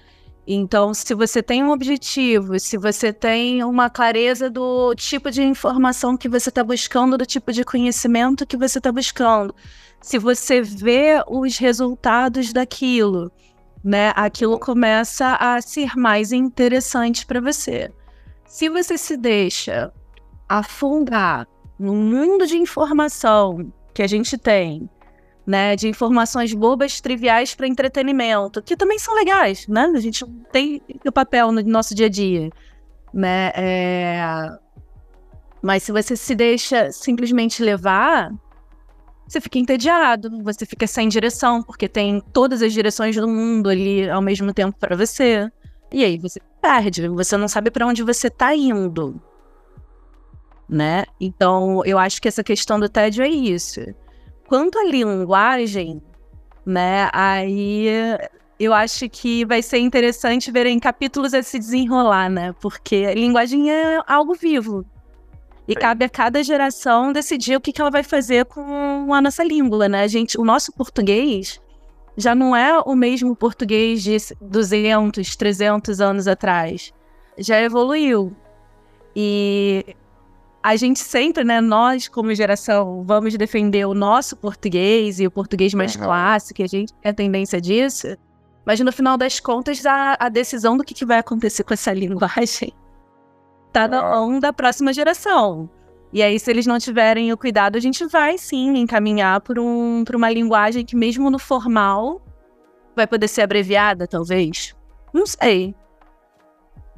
Então, 0.46 0.92
se 0.92 1.14
você 1.14 1.42
tem 1.42 1.64
um 1.64 1.70
objetivo, 1.70 2.58
se 2.60 2.76
você 2.76 3.12
tem 3.12 3.64
uma 3.64 3.88
clareza 3.88 4.50
do 4.50 4.94
tipo 4.94 5.30
de 5.30 5.42
informação 5.42 6.18
que 6.18 6.28
você 6.28 6.50
está 6.50 6.62
buscando, 6.62 7.16
do 7.16 7.24
tipo 7.24 7.50
de 7.50 7.64
conhecimento 7.64 8.46
que 8.46 8.56
você 8.56 8.76
está 8.78 8.92
buscando, 8.92 9.54
se 10.02 10.18
você 10.18 10.60
vê 10.60 11.22
os 11.26 11.56
resultados 11.56 12.52
daquilo, 12.52 13.32
né, 13.84 14.12
aquilo 14.16 14.58
começa 14.58 15.36
a 15.38 15.60
ser 15.60 15.94
mais 15.94 16.32
interessante 16.32 17.26
para 17.26 17.40
você. 17.40 17.92
Se 18.46 18.70
você 18.70 18.96
se 18.96 19.16
deixa 19.16 19.92
afundar 20.48 21.46
no 21.78 21.94
mundo 21.94 22.46
de 22.46 22.56
informação 22.56 23.70
que 23.92 24.02
a 24.02 24.06
gente 24.06 24.38
tem, 24.38 24.88
né, 25.46 25.76
de 25.76 25.88
informações 25.88 26.54
bobas, 26.54 27.00
triviais 27.00 27.54
para 27.54 27.66
entretenimento, 27.66 28.62
que 28.62 28.76
também 28.76 28.98
são 28.98 29.14
legais, 29.14 29.68
né? 29.68 29.92
A 29.94 30.00
gente 30.00 30.24
tem 30.50 30.80
o 31.06 31.12
papel 31.12 31.52
no 31.52 31.62
nosso 31.62 31.94
dia 31.94 32.06
a 32.06 32.08
dia, 32.08 32.50
né? 33.12 33.52
É... 33.54 34.48
Mas 35.60 35.82
se 35.82 35.92
você 35.92 36.16
se 36.16 36.34
deixa 36.34 36.90
simplesmente 36.90 37.62
levar, 37.62 38.32
você 39.26 39.40
fica 39.40 39.58
entediado, 39.58 40.42
você 40.42 40.66
fica 40.66 40.87
sem 40.87 41.08
direção, 41.08 41.62
porque 41.62 41.88
tem 41.88 42.20
todas 42.32 42.62
as 42.62 42.72
direções 42.72 43.16
do 43.16 43.26
mundo 43.26 43.68
ali 43.68 44.08
ao 44.08 44.20
mesmo 44.20 44.52
tempo 44.52 44.78
para 44.78 44.96
você. 44.96 45.50
E 45.92 46.04
aí 46.04 46.18
você 46.18 46.40
perde, 46.60 47.08
você 47.08 47.37
não 47.37 47.48
sabe 47.48 47.70
para 47.70 47.87
onde 47.87 48.02
você 48.02 48.28
tá 48.28 48.54
indo. 48.54 49.20
Né? 50.68 51.04
Então, 51.20 51.84
eu 51.84 51.98
acho 51.98 52.20
que 52.20 52.28
essa 52.28 52.42
questão 52.42 52.80
do 52.80 52.88
tédio 52.88 53.24
é 53.24 53.28
isso. 53.28 53.80
Quanto 54.46 54.78
à 54.78 54.84
linguagem, 54.84 56.02
né, 56.66 57.08
aí 57.12 57.87
eu 58.58 58.72
acho 58.72 59.08
que 59.08 59.44
vai 59.44 59.62
ser 59.62 59.78
interessante 59.78 60.50
ver 60.50 60.66
em 60.66 60.78
capítulos 60.78 61.34
a 61.34 61.42
se 61.42 61.58
desenrolar, 61.58 62.28
né? 62.30 62.54
Porque 62.60 63.12
linguagem 63.14 63.70
é 63.70 64.00
algo 64.06 64.34
vivo. 64.34 64.84
E 65.66 65.72
Sim. 65.72 65.79
cabe 65.79 66.05
a 66.05 66.09
cada 66.09 66.42
geração 66.42 67.12
decidir 67.12 67.57
o 67.57 67.61
que, 67.61 67.72
que 67.72 67.81
ela 67.81 67.90
vai 67.90 68.03
fazer 68.03 68.44
com 68.44 69.12
a 69.12 69.20
nossa 69.20 69.42
língua, 69.42 69.88
né? 69.88 70.03
A 70.03 70.07
gente, 70.07 70.38
o 70.38 70.44
nosso 70.44 70.72
português 70.72 71.61
já 72.16 72.35
não 72.35 72.55
é 72.55 72.79
o 72.81 72.94
mesmo 72.94 73.35
português 73.35 74.03
de 74.03 74.16
200, 74.40 75.35
300 75.37 76.00
anos 76.00 76.29
atrás. 76.29 76.92
Já 77.38 77.61
evoluiu. 77.61 78.37
E 79.16 79.96
a 80.62 80.77
gente 80.77 81.00
sempre, 81.00 81.44
né, 81.44 81.61
nós 81.61 82.09
como 82.09 82.35
geração, 82.35 83.03
vamos 83.05 83.35
defender 83.37 83.87
o 83.87 83.94
nosso 83.94 84.37
português 84.37 85.18
e 85.18 85.27
o 85.27 85.31
português 85.31 85.72
mais 85.72 85.94
uhum. 85.94 86.03
clássico, 86.03 86.62
a 86.62 86.66
gente 86.66 86.92
tem 86.94 87.11
a 87.11 87.14
tendência 87.14 87.61
disso. 87.61 88.16
Mas 88.66 88.81
no 88.81 88.92
final 88.92 89.16
das 89.16 89.40
contas, 89.40 89.85
a, 89.85 90.16
a 90.18 90.29
decisão 90.29 90.77
do 90.77 90.85
que, 90.85 90.94
que 90.94 91.05
vai 91.05 91.18
acontecer 91.18 91.64
com 91.64 91.74
essa 91.74 91.92
linguagem 91.94 92.72
tá 93.74 93.88
na 93.88 94.02
mão 94.02 94.38
da 94.38 94.52
próxima 94.52 94.92
geração. 94.92 95.68
E 96.12 96.22
aí, 96.22 96.38
se 96.38 96.48
eles 96.48 96.64
não 96.64 96.78
tiverem 96.78 97.32
o 97.32 97.37
cuidado, 97.37 97.76
a 97.76 97.80
gente 97.80 98.06
vai 98.06 98.38
sim 98.38 98.78
encaminhar 98.78 99.40
por, 99.40 99.58
um, 99.58 100.04
por 100.04 100.14
uma 100.14 100.30
linguagem 100.30 100.84
que, 100.84 100.94
mesmo 100.94 101.28
no 101.28 101.40
formal, 101.40 102.22
vai 102.94 103.04
poder 103.04 103.26
ser 103.26 103.42
abreviada, 103.42 104.06
talvez. 104.06 104.76
Não 105.12 105.26
sei. 105.26 105.74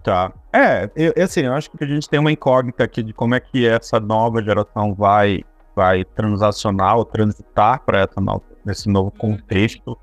Tá. 0.02 0.30
É, 0.52 0.90
eu, 0.94 1.24
assim, 1.24 1.40
eu 1.40 1.54
acho 1.54 1.70
que 1.70 1.82
a 1.82 1.86
gente 1.86 2.10
tem 2.10 2.20
uma 2.20 2.30
incógnita 2.30 2.84
aqui 2.84 3.02
de 3.02 3.14
como 3.14 3.34
é 3.34 3.40
que 3.40 3.66
essa 3.66 3.98
nova 3.98 4.42
geração 4.42 4.94
vai, 4.94 5.42
vai 5.74 6.04
transacionar 6.04 6.98
ou 6.98 7.04
transitar 7.06 7.82
para 7.86 8.00
essa 8.00 8.20
nova, 8.20 8.44
esse 8.68 8.86
novo 8.86 9.10
uhum. 9.14 9.36
contexto. 9.36 9.98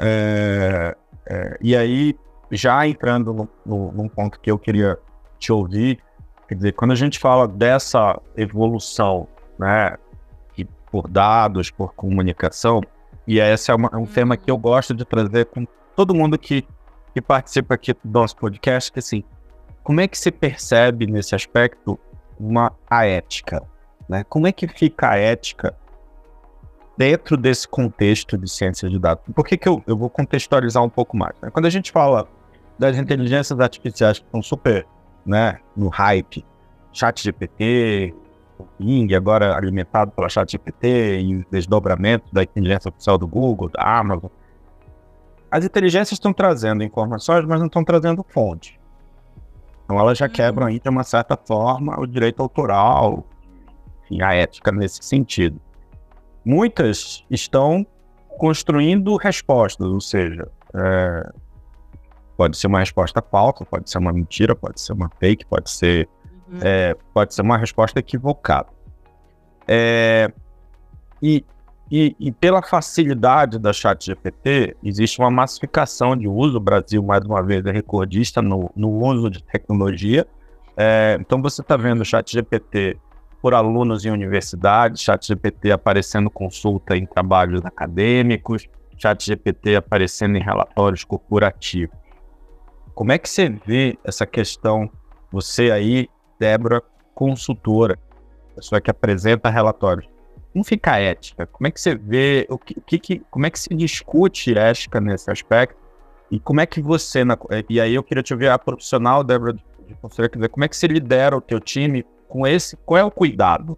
É, 0.00 0.96
é, 1.24 1.56
e 1.60 1.76
aí, 1.76 2.16
já 2.50 2.84
entrando 2.84 3.32
no, 3.32 3.48
no, 3.64 3.92
num 3.92 4.08
ponto 4.08 4.40
que 4.40 4.50
eu 4.50 4.58
queria 4.58 4.98
te 5.40 5.52
ouvir. 5.52 5.98
Quer 6.46 6.54
dizer, 6.54 6.72
quando 6.72 6.92
a 6.92 6.96
gente 6.96 7.18
fala 7.18 7.48
dessa 7.48 8.20
evolução, 8.36 9.26
né, 9.58 9.96
e 10.56 10.64
por 10.64 11.08
dados, 11.08 11.70
por 11.70 11.94
comunicação, 11.94 12.80
e 13.26 13.40
esse 13.40 13.70
é 13.70 13.74
uma, 13.74 13.96
um 13.96 14.06
tema 14.06 14.36
que 14.36 14.50
eu 14.50 14.56
uhum. 14.56 14.60
gosto 14.60 14.94
de 14.94 15.04
trazer 15.04 15.46
com 15.46 15.66
todo 15.96 16.14
mundo 16.14 16.38
que, 16.38 16.66
que 17.14 17.20
participa 17.20 17.74
aqui 17.74 17.92
do 17.92 18.20
nosso 18.20 18.36
podcast, 18.36 18.92
que 18.92 18.98
assim, 18.98 19.24
como 19.82 20.00
é 20.00 20.08
que 20.08 20.18
se 20.18 20.30
percebe 20.30 21.06
nesse 21.06 21.34
aspecto 21.34 21.98
uma 22.38 22.72
a 22.88 23.06
ética, 23.06 23.62
né? 24.08 24.24
Como 24.28 24.46
é 24.46 24.52
que 24.52 24.66
fica 24.66 25.10
a 25.10 25.16
ética 25.16 25.76
dentro 26.96 27.36
desse 27.36 27.66
contexto 27.68 28.36
de 28.36 28.50
ciência 28.50 28.88
de 28.88 28.98
dados? 28.98 29.22
Por 29.34 29.46
que, 29.46 29.56
que 29.56 29.68
eu, 29.68 29.82
eu 29.86 29.96
vou 29.96 30.10
contextualizar 30.10 30.82
um 30.82 30.88
pouco 30.88 31.16
mais? 31.16 31.34
Né? 31.40 31.50
Quando 31.50 31.66
a 31.66 31.70
gente 31.70 31.92
fala 31.92 32.28
das 32.78 32.96
inteligências 32.96 33.60
artificiais 33.60 34.18
que 34.18 34.26
são 34.30 34.42
super 34.42 34.86
né, 35.30 35.60
no 35.76 35.88
hype, 35.88 36.44
chat 36.92 37.22
GPT, 37.22 38.12
Bing, 38.78 39.14
agora 39.14 39.56
alimentado 39.56 40.10
pela 40.10 40.28
chat 40.28 40.50
GPT 40.50 41.20
e 41.20 41.46
desdobramento 41.50 42.26
da 42.32 42.42
inteligência 42.42 42.88
artificial 42.88 43.16
do 43.16 43.28
Google, 43.28 43.68
da 43.68 43.98
Amazon. 43.98 44.28
As 45.50 45.64
inteligências 45.64 46.12
estão 46.12 46.32
trazendo 46.32 46.82
informações, 46.82 47.44
mas 47.46 47.60
não 47.60 47.66
estão 47.66 47.84
trazendo 47.84 48.24
fonte. 48.28 48.78
Então 49.84 49.98
elas 49.98 50.18
já 50.18 50.28
quebram 50.28 50.66
aí, 50.66 50.80
de 50.80 50.88
uma 50.88 51.04
certa 51.04 51.36
forma, 51.36 51.98
o 51.98 52.06
direito 52.06 52.42
autoral, 52.42 53.24
enfim, 54.04 54.20
a 54.22 54.34
ética 54.34 54.72
nesse 54.72 55.02
sentido. 55.02 55.60
Muitas 56.44 57.24
estão 57.30 57.86
construindo 58.36 59.16
respostas, 59.16 59.86
ou 59.86 60.00
seja, 60.00 60.48
é, 60.74 61.32
Pode 62.40 62.56
ser 62.56 62.68
uma 62.68 62.78
resposta 62.78 63.20
falsa, 63.20 63.66
pode 63.66 63.90
ser 63.90 63.98
uma 63.98 64.14
mentira, 64.14 64.56
pode 64.56 64.80
ser 64.80 64.94
uma 64.94 65.10
fake, 65.20 65.44
pode 65.44 65.70
ser, 65.70 66.08
uhum. 66.50 66.58
é, 66.62 66.96
pode 67.12 67.34
ser 67.34 67.42
uma 67.42 67.58
resposta 67.58 67.98
equivocada. 67.98 68.68
É, 69.68 70.32
e, 71.22 71.44
e, 71.90 72.16
e, 72.18 72.32
pela 72.32 72.62
facilidade 72.62 73.58
da 73.58 73.74
chat 73.74 74.06
GPT, 74.06 74.74
existe 74.82 75.18
uma 75.18 75.30
massificação 75.30 76.16
de 76.16 76.26
uso. 76.26 76.56
O 76.56 76.60
Brasil, 76.60 77.02
mais 77.02 77.22
uma 77.26 77.42
vez, 77.42 77.62
é 77.66 77.70
recordista 77.70 78.40
no, 78.40 78.70
no 78.74 78.88
uso 78.88 79.28
de 79.28 79.44
tecnologia. 79.44 80.26
É, 80.78 81.18
então, 81.20 81.42
você 81.42 81.60
está 81.60 81.76
vendo 81.76 82.00
o 82.00 82.06
chat 82.06 82.32
GPT 82.32 82.96
por 83.42 83.52
alunos 83.52 84.06
em 84.06 84.10
universidades, 84.10 85.02
chat 85.02 85.26
GPT 85.26 85.72
aparecendo 85.72 86.30
consulta 86.30 86.96
em 86.96 87.04
trabalhos 87.04 87.62
acadêmicos, 87.66 88.66
chat 88.96 89.26
GPT 89.26 89.76
aparecendo 89.76 90.38
em 90.38 90.42
relatórios 90.42 91.04
corporativos. 91.04 92.00
Como 92.94 93.12
é 93.12 93.18
que 93.18 93.28
você 93.28 93.48
vê 93.48 93.98
essa 94.04 94.26
questão, 94.26 94.90
você 95.30 95.70
aí, 95.70 96.08
Débora, 96.38 96.82
consultora, 97.14 97.98
pessoa 98.54 98.80
que 98.80 98.90
apresenta 98.90 99.48
relatórios, 99.48 100.08
como 100.52 100.64
fica 100.64 100.92
a 100.92 100.98
ética? 100.98 101.46
Como 101.46 101.68
é 101.68 101.70
que 101.70 101.80
você 101.80 101.94
vê, 101.94 102.46
o 102.50 102.58
que, 102.58 102.98
que, 102.98 103.22
como 103.30 103.46
é 103.46 103.50
que 103.50 103.58
se 103.58 103.68
discute 103.74 104.56
ética 104.56 105.00
nesse 105.00 105.30
aspecto? 105.30 105.78
E 106.30 106.38
como 106.38 106.60
é 106.60 106.66
que 106.66 106.80
você, 106.80 107.24
na, 107.24 107.36
e 107.68 107.80
aí 107.80 107.94
eu 107.94 108.02
queria 108.02 108.22
te 108.22 108.32
ouvir 108.32 108.48
a 108.48 108.58
profissional, 108.58 109.22
Débora, 109.24 109.52
de 109.52 109.64
dizer, 110.08 110.48
como 110.48 110.64
é 110.64 110.68
que 110.68 110.76
você 110.76 110.86
lidera 110.86 111.36
o 111.36 111.40
teu 111.40 111.60
time 111.60 112.04
com 112.28 112.46
esse, 112.46 112.76
qual 112.78 112.98
é 112.98 113.04
o 113.04 113.10
cuidado 113.10 113.76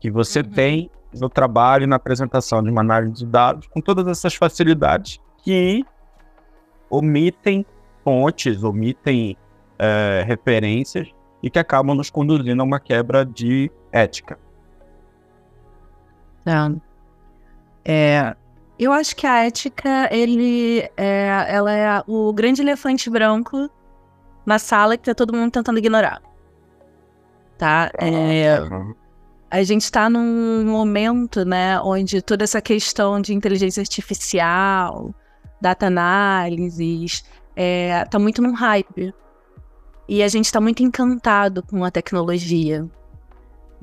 que 0.00 0.10
você 0.10 0.40
uhum. 0.40 0.50
tem 0.50 0.90
no 1.12 1.28
trabalho 1.28 1.84
e 1.84 1.86
na 1.86 1.96
apresentação 1.96 2.62
de 2.62 2.70
uma 2.70 2.80
análise 2.80 3.12
de 3.12 3.26
dados 3.26 3.66
com 3.66 3.80
todas 3.80 4.06
essas 4.06 4.34
facilidades 4.34 5.20
que 5.42 5.84
omitem 6.88 7.66
fontes, 8.04 8.62
omitem 8.62 9.36
é, 9.78 10.24
referências 10.26 11.08
e 11.42 11.50
que 11.50 11.58
acabam 11.58 11.96
nos 11.96 12.10
conduzindo 12.10 12.60
a 12.60 12.64
uma 12.64 12.80
quebra 12.80 13.24
de 13.24 13.70
ética. 13.92 14.38
É, 16.46 16.52
é 17.84 18.36
eu 18.78 18.92
acho 18.92 19.14
que 19.14 19.26
a 19.26 19.44
ética, 19.44 20.08
ele 20.10 20.80
é, 20.96 21.46
ela 21.48 21.70
é 21.70 22.02
o 22.06 22.32
grande 22.32 22.62
elefante 22.62 23.10
branco 23.10 23.68
na 24.46 24.58
sala 24.58 24.96
que 24.96 25.04
tá 25.04 25.14
todo 25.14 25.34
mundo 25.34 25.52
tentando 25.52 25.78
ignorar. 25.78 26.22
Tá? 27.58 27.90
É, 28.00 28.58
a 29.50 29.62
gente 29.62 29.82
está 29.82 30.08
num 30.08 30.64
momento, 30.64 31.44
né, 31.44 31.78
onde 31.80 32.22
toda 32.22 32.44
essa 32.44 32.62
questão 32.62 33.20
de 33.20 33.34
inteligência 33.34 33.82
artificial, 33.82 35.14
data 35.60 35.88
análises, 35.88 37.22
é, 37.56 38.04
tá 38.04 38.18
muito 38.18 38.40
num 38.42 38.52
hype. 38.52 39.14
E 40.08 40.22
a 40.22 40.28
gente 40.28 40.46
está 40.46 40.60
muito 40.60 40.82
encantado 40.82 41.62
com 41.62 41.84
a 41.84 41.90
tecnologia. 41.90 42.88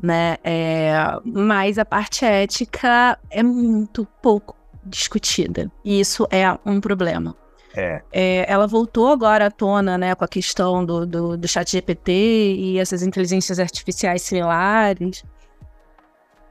Né? 0.01 0.37
É, 0.43 0.93
mas 1.25 1.77
a 1.77 1.85
parte 1.85 2.25
ética 2.25 3.17
é 3.29 3.41
muito 3.41 4.05
pouco 4.21 4.55
discutida. 4.83 5.71
E 5.83 5.99
isso 5.99 6.27
é 6.29 6.45
um 6.65 6.79
problema. 6.79 7.35
É. 7.77 8.01
É, 8.11 8.51
ela 8.51 8.65
voltou 8.65 9.11
agora 9.11 9.45
à 9.45 9.51
tona, 9.51 9.97
né, 9.99 10.15
com 10.15 10.25
a 10.25 10.27
questão 10.27 10.83
do, 10.83 11.05
do, 11.05 11.37
do 11.37 11.47
chat 11.47 11.71
GPT 11.71 12.11
e 12.11 12.79
essas 12.79 13.03
inteligências 13.03 13.59
artificiais 13.59 14.23
similares, 14.23 15.23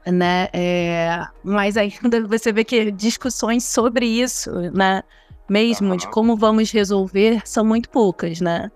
né, 0.05 0.47
é, 0.53 1.21
mas 1.43 1.75
ainda 1.75 2.25
você 2.25 2.53
vê 2.53 2.63
que 2.63 2.91
discussões 2.91 3.65
sobre 3.65 4.05
isso, 4.05 4.51
né, 4.71 5.03
mesmo 5.49 5.95
de 5.95 6.07
como 6.07 6.35
vamos 6.35 6.71
resolver 6.71 7.41
são 7.45 7.65
muito 7.65 7.89
poucas, 7.89 8.41
né? 8.41 8.71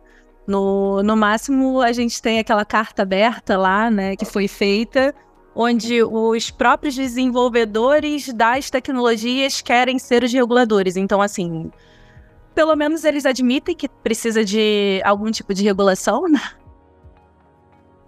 No, 0.48 1.04
no 1.04 1.16
máximo, 1.16 1.82
a 1.82 1.92
gente 1.92 2.22
tem 2.22 2.40
aquela 2.40 2.66
carta 2.66 3.04
aberta 3.04 3.58
lá, 3.58 3.92
né, 3.92 4.16
que 4.16 4.26
foi 4.26 4.48
feita, 4.48 5.14
onde 5.56 6.04
os 6.04 6.50
próprios 6.50 6.96
desenvolvedores 6.96 8.34
das 8.34 8.70
tecnologias 8.70 9.62
querem 9.62 10.00
ser 10.00 10.24
os 10.24 10.34
reguladores. 10.34 10.96
Então, 10.96 11.22
assim, 11.22 11.72
pelo 12.56 12.76
menos 12.76 13.04
eles 13.04 13.26
admitem 13.26 13.76
que 13.76 13.88
precisa 13.88 14.44
de 14.44 15.02
algum 15.06 15.30
tipo 15.32 15.54
de 15.54 15.64
regulação, 15.64 16.28
né? 16.28 16.42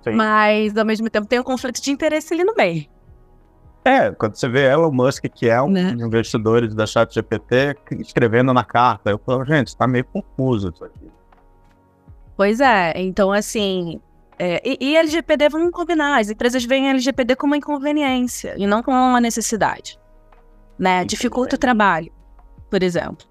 Sim. 0.04 0.12
Mas, 0.12 0.76
ao 0.76 0.86
mesmo 0.86 1.10
tempo, 1.10 1.28
tem 1.28 1.40
um 1.40 1.44
conflito 1.44 1.82
de 1.82 1.92
interesse 1.92 2.34
ali 2.34 2.44
no 2.44 2.54
meio. 2.56 2.86
É, 3.86 4.12
quando 4.12 4.36
você 4.36 4.48
vê 4.48 4.72
Elon 4.72 4.92
Musk, 4.92 5.26
que 5.26 5.50
é 5.50 5.62
um 5.62 5.70
né? 5.70 5.92
dos 5.92 6.02
investidores 6.02 6.74
da 6.74 6.86
ChatGPT, 6.86 7.76
escrevendo 8.00 8.54
na 8.54 8.64
carta, 8.64 9.10
eu 9.10 9.18
falo, 9.18 9.44
gente, 9.44 9.68
está 9.68 9.86
meio 9.86 10.06
confuso 10.06 10.72
isso 10.74 10.86
aqui. 10.86 11.12
Pois 12.38 12.60
é, 12.60 12.94
então 12.96 13.32
assim. 13.32 14.00
É, 14.40 14.62
e, 14.66 14.78
e 14.80 14.96
LGPD, 14.96 15.50
vamos 15.50 15.72
combinar, 15.72 16.20
as 16.20 16.30
empresas 16.30 16.64
veem 16.66 16.90
LGPD 16.90 17.36
como 17.36 17.52
uma 17.52 17.58
inconveniência 17.58 18.56
e 18.58 18.66
não 18.66 18.82
como 18.82 18.98
uma 18.98 19.22
necessidade. 19.22 20.00
Né? 20.80 21.06
Dificulta 21.06 21.56
o 21.56 21.60
trabalho, 21.60 22.12
por 22.70 22.82
exemplo. 22.82 23.28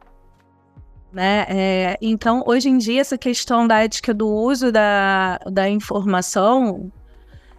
Né? 1.12 1.45
É, 1.49 1.99
então, 2.01 2.45
hoje 2.47 2.69
em 2.69 2.79
dia, 2.79 3.01
essa 3.01 3.19
questão 3.19 3.67
da 3.67 3.83
ética 3.83 4.15
do 4.15 4.29
uso 4.29 4.71
da, 4.71 5.38
da 5.51 5.69
informação 5.69 6.91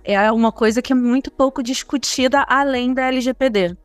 é 0.03 0.31
uma 0.31 0.51
coisa 0.51 0.81
que 0.81 0.93
é 0.93 0.95
muito 0.95 1.31
pouco 1.31 1.63
discutida 1.63 2.45
além 2.47 2.93
da 2.93 3.07
LGPD. 3.07 3.77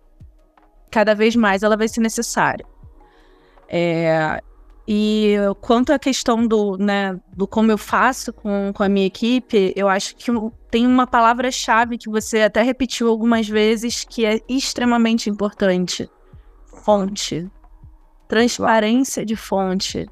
Cada 0.91 1.15
vez 1.15 1.37
mais 1.37 1.63
ela 1.63 1.77
vai 1.77 1.89
ser 1.89 2.01
necessária. 2.01 2.65
É, 3.69 4.41
E 4.91 5.37
quanto 5.61 5.93
à 5.93 5.99
questão 5.99 6.47
do, 6.47 6.79
né, 6.79 7.21
do 7.37 7.47
como 7.47 7.71
eu 7.71 7.77
faço 7.77 8.33
com, 8.33 8.73
com 8.75 8.83
a 8.83 8.89
minha 8.89 9.07
equipe, 9.07 9.75
eu 9.77 9.87
acho 9.87 10.17
que 10.17 10.33
tem 10.71 10.87
uma 10.87 11.07
palavra-chave 11.07 11.99
que 11.99 12.09
você 12.09 12.41
até 12.41 12.63
repetiu 12.63 13.07
algumas 13.07 13.47
vezes 13.47 14.03
que 14.03 14.25
é 14.25 14.41
extremamente 14.49 15.29
importante: 15.29 16.09
fonte. 16.83 17.47
Transparência 18.27 19.27
de 19.27 19.37
fonte. 19.37 20.09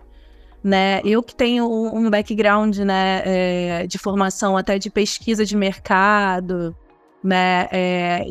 Né? 0.66 1.00
Eu 1.04 1.22
que 1.22 1.32
tenho 1.32 1.70
um 1.70 2.10
background 2.10 2.78
né, 2.78 3.22
é, 3.24 3.86
de 3.86 3.98
formação 3.98 4.56
até 4.56 4.80
de 4.80 4.90
pesquisa 4.90 5.44
de 5.44 5.56
mercado, 5.56 6.74
né, 7.22 7.68
é, 7.70 8.26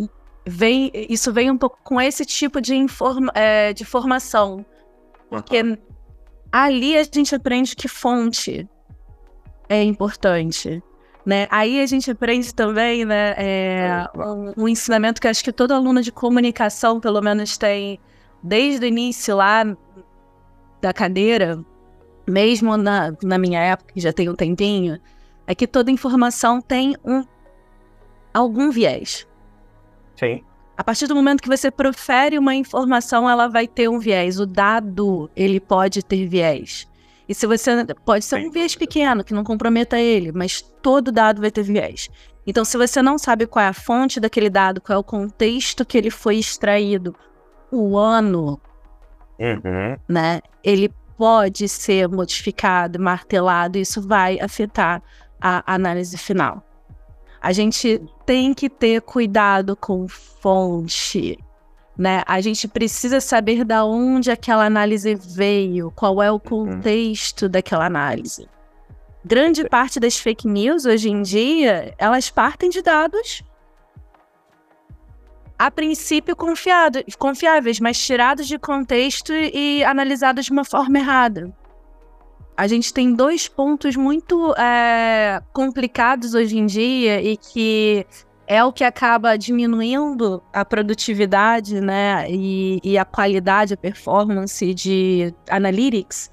vem, 0.46 0.92
isso 0.94 1.32
vem 1.32 1.50
um 1.50 1.58
pouco 1.58 1.80
com 1.82 2.02
esse 2.02 2.26
tipo 2.26 2.60
de, 2.60 2.76
informa, 2.76 3.32
é, 3.34 3.72
de 3.72 3.86
formação. 3.86 4.66
Porque 5.30 5.62
uhum 5.62 5.78
ali 6.56 6.98
a 6.98 7.04
gente 7.04 7.36
aprende 7.36 7.76
que 7.76 7.90
fonte 7.90 8.66
é 9.68 9.84
importante. 9.84 10.82
Né? 11.26 11.48
Aí 11.52 11.82
a 11.82 11.86
gente 11.86 12.10
aprende 12.10 12.54
também 12.56 13.04
né, 13.04 13.34
é, 13.38 14.08
um, 14.16 14.64
um, 14.64 14.68
ensinamento 14.68 15.20
que 15.20 15.28
acho 15.28 15.44
que 15.44 15.52
todo 15.52 15.74
aluno 15.74 16.02
de 16.02 16.14
comunicação, 16.14 17.00
pelo 17.02 17.20
menos, 17.20 17.58
tem 17.58 18.00
desde 18.42 18.86
o 18.86 18.88
início 18.88 19.36
lá 19.36 19.66
da 20.80 20.94
cadeira, 20.94 21.60
mesmo 22.28 22.78
na, 22.78 23.14
na 23.24 23.38
minha 23.38 23.60
época, 23.60 23.94
que 23.94 24.00
já 24.00 24.12
tem 24.12 24.30
um 24.30 24.36
tempinho, 24.36 25.00
é 25.48 25.54
que 25.54 25.68
toda 25.68 25.92
informação 25.92 26.62
tem 26.62 26.96
um, 27.04 27.24
algum 28.34 28.72
viés. 28.72 29.28
Sim. 30.16 30.44
A 30.78 30.84
partir 30.84 31.08
do 31.08 31.16
momento 31.16 31.42
que 31.42 31.48
você 31.48 31.72
profere 31.72 32.38
uma 32.38 32.54
informação, 32.54 33.30
ela 33.30 33.48
vai 33.48 33.68
ter 33.68 33.90
um 33.90 34.00
viés. 34.00 34.40
O 34.40 34.46
dado, 34.46 35.30
ele 35.36 35.60
pode 35.60 36.04
ter 36.04 36.28
viés. 36.28 36.88
E 37.28 37.34
se 37.34 37.48
você 37.48 37.86
pode 38.04 38.26
ser 38.26 38.46
um 38.46 38.52
viés 38.52 38.76
pequeno 38.76 39.24
que 39.24 39.34
não 39.34 39.44
comprometa 39.44 39.98
ele, 39.98 40.32
mas 40.32 40.62
todo 40.62 41.12
dado 41.12 41.42
vai 41.42 41.50
ter 41.50 41.64
viés. 41.64 42.10
Então, 42.46 42.64
se 42.64 42.78
você 42.78 43.02
não 43.02 43.18
sabe 43.18 43.48
qual 43.48 43.66
é 43.66 43.70
a 43.70 43.74
fonte 43.74 44.20
daquele 44.20 44.50
dado, 44.50 44.80
qual 44.80 44.98
é 44.98 45.00
o 45.00 45.04
contexto 45.04 45.84
que 45.84 45.98
ele 45.98 46.12
foi 46.12 46.36
extraído, 46.36 47.16
o 47.72 47.98
ano, 47.98 48.60
uhum. 49.40 49.98
né? 50.08 50.42
Ele 50.64 50.94
pode 51.18 51.68
ser 51.68 52.08
modificado, 52.08 53.00
martelado, 53.00 53.78
e 53.78 53.82
isso 53.82 54.02
vai 54.02 54.40
afetar 54.40 55.02
a 55.42 55.64
análise 55.74 56.18
final. 56.18 56.64
A 57.42 57.52
gente 57.52 58.02
tem 58.26 58.54
que 58.54 58.70
ter 58.70 59.02
cuidado 59.02 59.76
com 59.76 60.08
fonte. 60.08 61.38
Né? 61.98 62.24
A 62.26 62.42
gente 62.42 62.68
precisa 62.68 63.22
saber 63.22 63.64
da 63.64 63.86
onde 63.86 64.32
aquela 64.32 64.66
análise 64.66 65.16
veio, 65.16 65.92
qual 65.92 66.22
é 66.22 66.30
o 66.30 66.34
uhum. 66.34 66.40
contexto 66.40 67.48
daquela 67.48 67.86
análise. 67.86 68.48
Grande 69.24 69.68
parte 69.68 70.00
das 70.00 70.18
fake 70.18 70.48
news 70.48 70.86
hoje 70.86 71.10
em 71.10 71.22
dia, 71.22 71.94
elas 71.98 72.30
partem 72.30 72.70
de 72.70 72.82
dados 72.82 73.44
a 75.58 75.72
princípio 75.72 76.36
confiado, 76.36 77.00
confiáveis, 77.18 77.80
mas 77.80 77.98
tirados 77.98 78.48
de 78.48 78.60
contexto 78.60 79.32
e 79.34 79.84
analisados 79.84 80.46
de 80.46 80.52
uma 80.52 80.66
forma 80.66 81.00
errada. 81.00 81.54
A 82.58 82.68
gente 82.68 82.94
tem 82.94 83.14
dois 83.14 83.48
pontos 83.48 83.96
muito 83.96 84.54
é, 84.56 85.42
complicados 85.52 86.34
hoje 86.34 86.58
em 86.58 86.66
dia 86.66 87.22
e 87.22 87.36
que 87.36 88.06
é 88.48 88.64
o 88.64 88.72
que 88.72 88.84
acaba 88.84 89.38
diminuindo 89.38 90.42
a 90.54 90.64
produtividade, 90.64 91.82
né, 91.82 92.28
e, 92.30 92.80
e, 92.84 92.98
a 92.98 93.04
qualidade, 93.04 93.74
a 93.74 93.78
performance 93.78 94.74
de 94.74 95.34
analytics, 95.50 96.32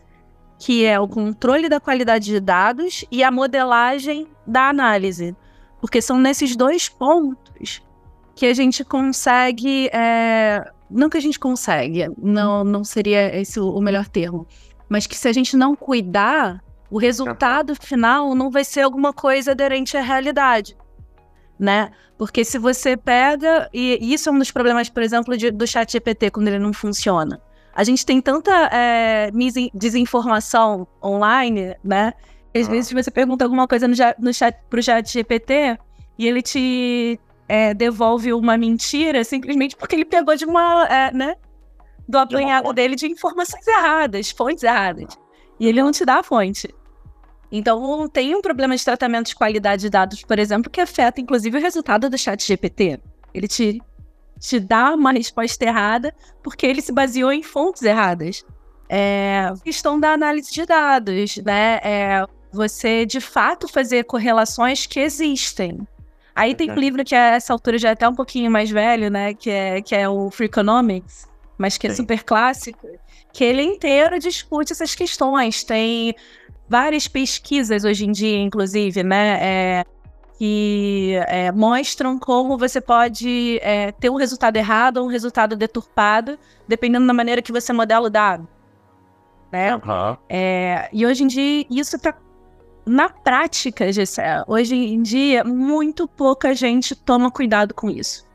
que 0.58 0.85
é 0.85 1.00
o 1.00 1.08
controle 1.08 1.68
da 1.68 1.80
qualidade 1.80 2.26
de 2.26 2.38
dados 2.38 3.04
e 3.11 3.24
a 3.24 3.30
modelagem 3.30 4.28
da 4.46 4.68
análise, 4.68 5.35
porque 5.80 6.02
são 6.02 6.18
nesses 6.18 6.54
dois 6.54 6.88
pontos 6.88 7.82
que 8.35 8.47
a 8.47 8.55
gente 8.55 8.85
consegue, 8.85 9.88
é, 9.92 10.71
não 10.90 11.09
que 11.09 11.16
a 11.16 11.21
gente 11.21 11.38
consegue, 11.38 12.09
não, 12.18 12.64
não 12.64 12.85
seria 12.85 13.37
esse 13.38 13.61
o 13.61 13.81
melhor 13.81 14.09
termo, 14.09 14.47
mas 14.88 15.07
que 15.07 15.16
se 15.16 15.29
a 15.29 15.33
gente 15.33 15.57
não 15.57 15.75
cuidar, 15.75 16.62
o 16.90 16.99
resultado 16.99 17.75
final 17.75 18.35
não 18.35 18.51
vai 18.51 18.64
ser 18.64 18.83
alguma 18.83 19.12
coisa 19.12 19.53
aderente 19.53 19.97
à 19.97 20.03
realidade, 20.03 20.77
né? 21.59 21.90
Porque 22.18 22.45
se 22.45 22.59
você 22.59 22.97
pega, 22.97 23.68
e 23.73 23.99
isso 24.12 24.29
é 24.29 24.33
um 24.33 24.38
dos 24.38 24.51
problemas, 24.51 24.88
por 24.88 25.03
exemplo, 25.03 25.37
de, 25.37 25.51
do 25.51 25.66
chat 25.66 25.90
GPT, 25.90 26.31
quando 26.31 26.49
ele 26.49 26.59
não 26.59 26.73
funciona. 26.73 27.40
A 27.75 27.85
gente 27.85 28.05
tem 28.05 28.21
tanta 28.21 28.53
é, 28.71 29.31
desinformação 29.73 30.87
online, 31.03 31.75
né? 31.83 32.12
Às 32.55 32.68
ah. 32.68 32.71
vezes 32.71 32.92
você 32.92 33.11
pergunta 33.11 33.45
alguma 33.45 33.66
coisa 33.66 33.88
no, 33.88 33.95
no 34.18 34.35
chat, 34.35 34.59
pro 34.68 34.83
chat 34.83 35.11
GPT 35.11 35.79
e 36.18 36.29
ele 36.29 36.42
te 36.42 37.18
é, 37.53 37.75
devolve 37.75 38.33
uma 38.33 38.57
mentira 38.57 39.23
simplesmente 39.25 39.77
porque 39.77 39.95
ele 39.95 40.07
pegou 40.07 40.35
de 40.35 40.47
uma, 40.47 40.87
é, 40.87 41.12
né? 41.12 41.37
do 42.09 42.17
apanhado 42.17 42.73
dele 42.73 42.97
de 42.97 43.07
informações 43.07 43.67
erradas, 43.67 44.31
fontes 44.31 44.65
erradas. 44.65 45.19
E 45.61 45.69
ele 45.69 45.83
não 45.83 45.93
te 45.93 46.03
dá 46.03 46.21
a 46.21 46.23
fonte. 46.23 46.75
Então, 47.51 48.09
tem 48.09 48.35
um 48.35 48.41
problema 48.41 48.75
de 48.75 48.83
tratamento 48.83 49.27
de 49.27 49.35
qualidade 49.35 49.83
de 49.83 49.91
dados, 49.91 50.23
por 50.23 50.38
exemplo, 50.38 50.71
que 50.71 50.81
afeta 50.81 51.21
inclusive 51.21 51.59
o 51.59 51.61
resultado 51.61 52.09
do 52.09 52.17
chat 52.17 52.43
GPT. 52.43 52.99
Ele 53.35 53.47
te, 53.47 53.83
te 54.41 54.59
dá 54.59 54.95
uma 54.95 55.12
resposta 55.12 55.62
errada 55.62 56.15
porque 56.43 56.67
ele 56.67 56.81
se 56.81 56.91
baseou 56.91 57.31
em 57.31 57.43
fontes 57.43 57.83
erradas. 57.83 58.43
É, 58.88 59.53
questão 59.62 60.01
da 60.01 60.15
análise 60.15 60.51
de 60.51 60.65
dados, 60.65 61.37
né? 61.45 61.81
É, 61.85 62.27
você, 62.51 63.05
de 63.05 63.21
fato, 63.21 63.69
fazer 63.69 64.05
correlações 64.05 64.87
que 64.87 65.01
existem. 65.01 65.87
Aí 66.35 66.55
tem 66.55 66.71
um 66.71 66.75
livro 66.75 67.05
que 67.05 67.14
a 67.14 67.35
essa 67.35 67.53
altura 67.53 67.79
já 67.79 67.90
é 67.90 67.92
até 67.92 68.09
um 68.09 68.14
pouquinho 68.14 68.51
mais 68.51 68.71
velho, 68.71 69.11
né? 69.11 69.35
Que 69.35 69.51
é, 69.51 69.83
que 69.83 69.95
é 69.95 70.09
o 70.09 70.31
Free 70.31 70.47
Economics, 70.47 71.29
mas 71.59 71.77
que 71.77 71.87
é 71.87 71.95
super 71.95 72.23
clássico, 72.25 72.88
que 73.33 73.45
ele 73.45 73.62
inteiro 73.62 74.18
discute 74.18 74.73
essas 74.73 74.95
questões. 74.95 75.62
Tem 75.62 76.14
várias 76.68 77.07
pesquisas 77.07 77.85
hoje 77.85 78.07
em 78.07 78.12
dia, 78.12 78.38
inclusive, 78.38 79.03
né? 79.03 79.38
É, 79.40 79.85
que 80.38 81.14
é, 81.29 81.53
mostram 81.53 82.18
como 82.18 82.59
você 82.59 82.81
pode 82.81 83.61
é, 83.62 83.92
ter 83.92 84.11
um 84.11 84.16
resultado 84.16 84.57
errado 84.57 84.97
ou 84.97 85.07
um 85.07 85.09
resultado 85.09 85.55
deturpado, 85.55 86.38
dependendo 86.66 87.07
da 87.07 87.12
maneira 87.12 87.40
que 87.40 87.53
você 87.53 87.73
modela 87.73 88.07
o 88.07 88.11
dado. 88.11 88.49
Né? 89.53 89.77
Uhum. 89.77 90.16
É, 90.29 90.88
e 90.92 91.07
hoje 91.07 91.23
em 91.23 91.27
dia, 91.27 91.66
isso 91.71 91.95
está 91.95 92.16
na 92.85 93.09
prática, 93.09 93.92
Gessé, 93.92 94.42
hoje 94.47 94.75
em 94.75 95.03
dia, 95.03 95.45
muito 95.45 96.07
pouca 96.09 96.55
gente 96.55 96.95
toma 96.95 97.31
cuidado 97.31 97.75
com 97.75 97.88
isso. 97.88 98.27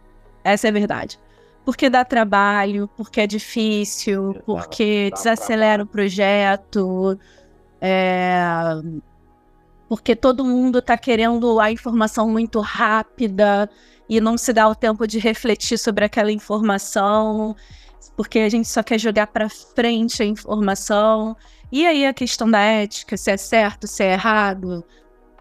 Essa 0.44 0.68
é 0.68 0.70
a 0.70 0.74
verdade 0.74 1.20
porque 1.68 1.90
dá 1.90 2.06
trabalho, 2.06 2.90
porque 2.96 3.20
é 3.20 3.28
difícil, 3.28 4.38
porque 4.46 5.12
desacelera 5.14 5.84
o 5.84 5.86
projeto, 5.86 7.20
é... 7.82 8.42
porque 9.90 10.16
todo 10.16 10.46
mundo 10.46 10.80
está 10.80 10.98
querendo 10.98 11.60
a 11.60 11.70
informação 11.70 12.30
muito 12.30 12.62
rápida 12.62 13.70
e 14.08 14.22
não 14.22 14.38
se 14.38 14.54
dá 14.54 14.66
o 14.70 14.74
tempo 14.74 15.06
de 15.06 15.20
refletir 15.20 15.78
sobre 15.78 16.06
aquela 16.06 16.32
informação, 16.32 17.54
porque 18.16 18.40
a 18.40 18.48
gente 18.48 18.70
só 18.70 18.82
quer 18.82 18.98
jogar 18.98 19.28
para 19.28 19.50
frente 19.50 20.24
a 20.24 20.26
informação. 20.26 21.36
E 21.72 21.86
aí 21.86 22.06
a 22.06 22.14
questão 22.14 22.50
da 22.50 22.60
ética, 22.60 23.18
se 23.18 23.32
é 23.32 23.38
certo, 23.38 23.88
se 23.88 24.04
é 24.04 24.14
errado, 24.14 24.84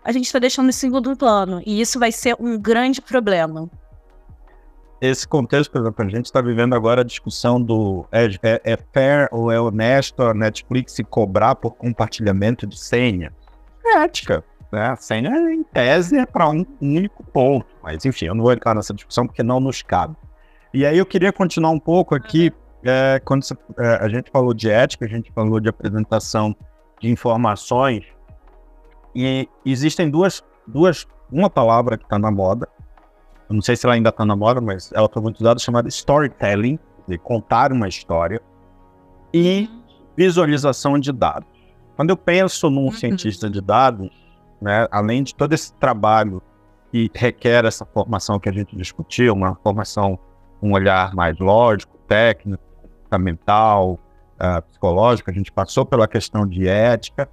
a 0.05 0.13
gente 0.13 0.27
está 0.27 0.39
deixando 0.39 0.69
em 0.69 0.73
segundo 0.73 1.17
plano. 1.17 1.63
E 1.65 1.81
isso 1.81 1.99
vai 1.99 2.11
ser 2.13 2.37
um 2.39 2.59
grande 2.59 3.01
problema 3.01 3.71
esse 5.01 5.27
contexto, 5.27 5.71
por 5.71 5.81
exemplo, 5.81 6.05
a 6.05 6.09
gente 6.09 6.27
está 6.27 6.41
vivendo 6.41 6.75
agora 6.75 7.03
a 7.03 7.05
discussão 7.05 7.61
do 7.61 8.07
é, 8.11 8.27
é, 8.43 8.61
é, 8.65 8.79
fair 8.93 9.29
ou 9.31 9.51
é 9.51 9.61
honesto 9.61 10.23
a 10.23 10.33
Netflix 10.33 10.93
se 10.93 11.05
cobrar 11.05 11.55
por 11.55 11.73
compartilhamento 11.73 12.67
de 12.67 12.79
senha. 12.79 13.33
É 13.85 14.05
ética. 14.05 14.43
Né? 14.73 14.87
A 14.87 14.97
senha, 14.97 15.31
em 15.53 15.63
tese, 15.63 16.19
é 16.19 16.27
para 16.27 16.49
um 16.49 16.65
único 16.81 17.23
ponto. 17.25 17.67
Mas, 17.83 18.05
enfim, 18.05 18.27
eu 18.27 18.35
não 18.35 18.43
vou 18.43 18.53
entrar 18.53 18.75
nessa 18.75 18.95
discussão 18.95 19.27
porque 19.27 19.43
não 19.43 19.61
nos 19.61 19.83
cabe. 19.83 20.17
E 20.73 20.85
aí 20.85 20.99
eu 20.99 21.07
queria 21.07 21.33
continuar 21.33 21.71
um 21.71 21.79
pouco 21.79 22.15
aqui, 22.15 22.53
é, 22.89 23.21
quando 23.21 23.45
você, 23.45 23.55
é, 23.79 24.05
a 24.05 24.09
gente 24.09 24.31
falou 24.31 24.55
de 24.55 24.71
ética, 24.71 25.05
a 25.05 25.09
gente 25.09 25.33
falou 25.33 25.61
de 25.61 25.69
apresentação 25.69 26.55
de 27.01 27.11
informações, 27.11 28.05
e 29.15 29.49
existem 29.65 30.11
duas, 30.11 30.43
duas 30.67 31.07
uma 31.31 31.51
palavra 31.51 31.97
que 31.97 32.05
está 32.05 32.19
na 32.19 32.31
moda, 32.31 32.69
eu 33.49 33.55
não 33.55 33.63
sei 33.63 33.77
se 33.77 33.87
ela 33.87 33.95
ainda 33.95 34.09
está 34.11 34.25
na 34.25 34.35
moda, 34.35 34.61
mas 34.61 34.93
ela 34.93 35.09
foi 35.13 35.23
muito 35.23 35.41
usada, 35.41 35.59
chamada 35.59 35.89
storytelling, 35.89 36.79
de 37.07 37.17
contar 37.19 37.73
uma 37.73 37.89
história, 37.89 38.41
e 39.33 39.71
visualização 40.17 40.99
de 40.99 41.13
dados. 41.13 41.49
Quando 41.95 42.11
eu 42.11 42.17
penso 42.17 42.69
num 42.69 42.87
uhum. 42.87 42.93
cientista 42.93 43.49
de 43.49 43.61
dados, 43.61 44.11
né, 44.61 44.89
além 44.91 45.23
de 45.23 45.35
todo 45.35 45.53
esse 45.53 45.73
trabalho 45.75 46.43
que 46.91 47.11
requer 47.15 47.65
essa 47.65 47.85
formação 47.85 48.39
que 48.39 48.49
a 48.49 48.53
gente 48.53 48.77
discutiu, 48.77 49.35
uma 49.35 49.55
formação, 49.63 50.19
um 50.63 50.73
olhar 50.73 51.15
mais 51.15 51.39
lógico, 51.39 51.97
técnico, 52.09 52.63
fundamental, 53.17 53.99
uh, 54.41 54.63
psicológica, 54.69 55.31
a 55.31 55.35
gente 55.35 55.51
passou 55.51 55.85
pela 55.85 56.07
questão 56.07 56.47
de 56.47 56.69
ética. 56.69 57.29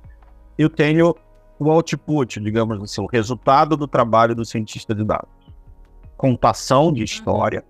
Eu 0.58 0.70
tenho 0.70 1.16
o 1.60 1.70
output, 1.70 2.40
digamos 2.40 2.82
assim, 2.82 3.02
o 3.02 3.06
resultado 3.06 3.78
do 3.78 3.88
trabalho 3.88 4.34
do 4.34 4.46
cientista 4.46 4.96
de 4.96 5.04
dados. 5.04 5.30
Contação 6.18 6.92
de 6.92 7.04
história 7.04 7.64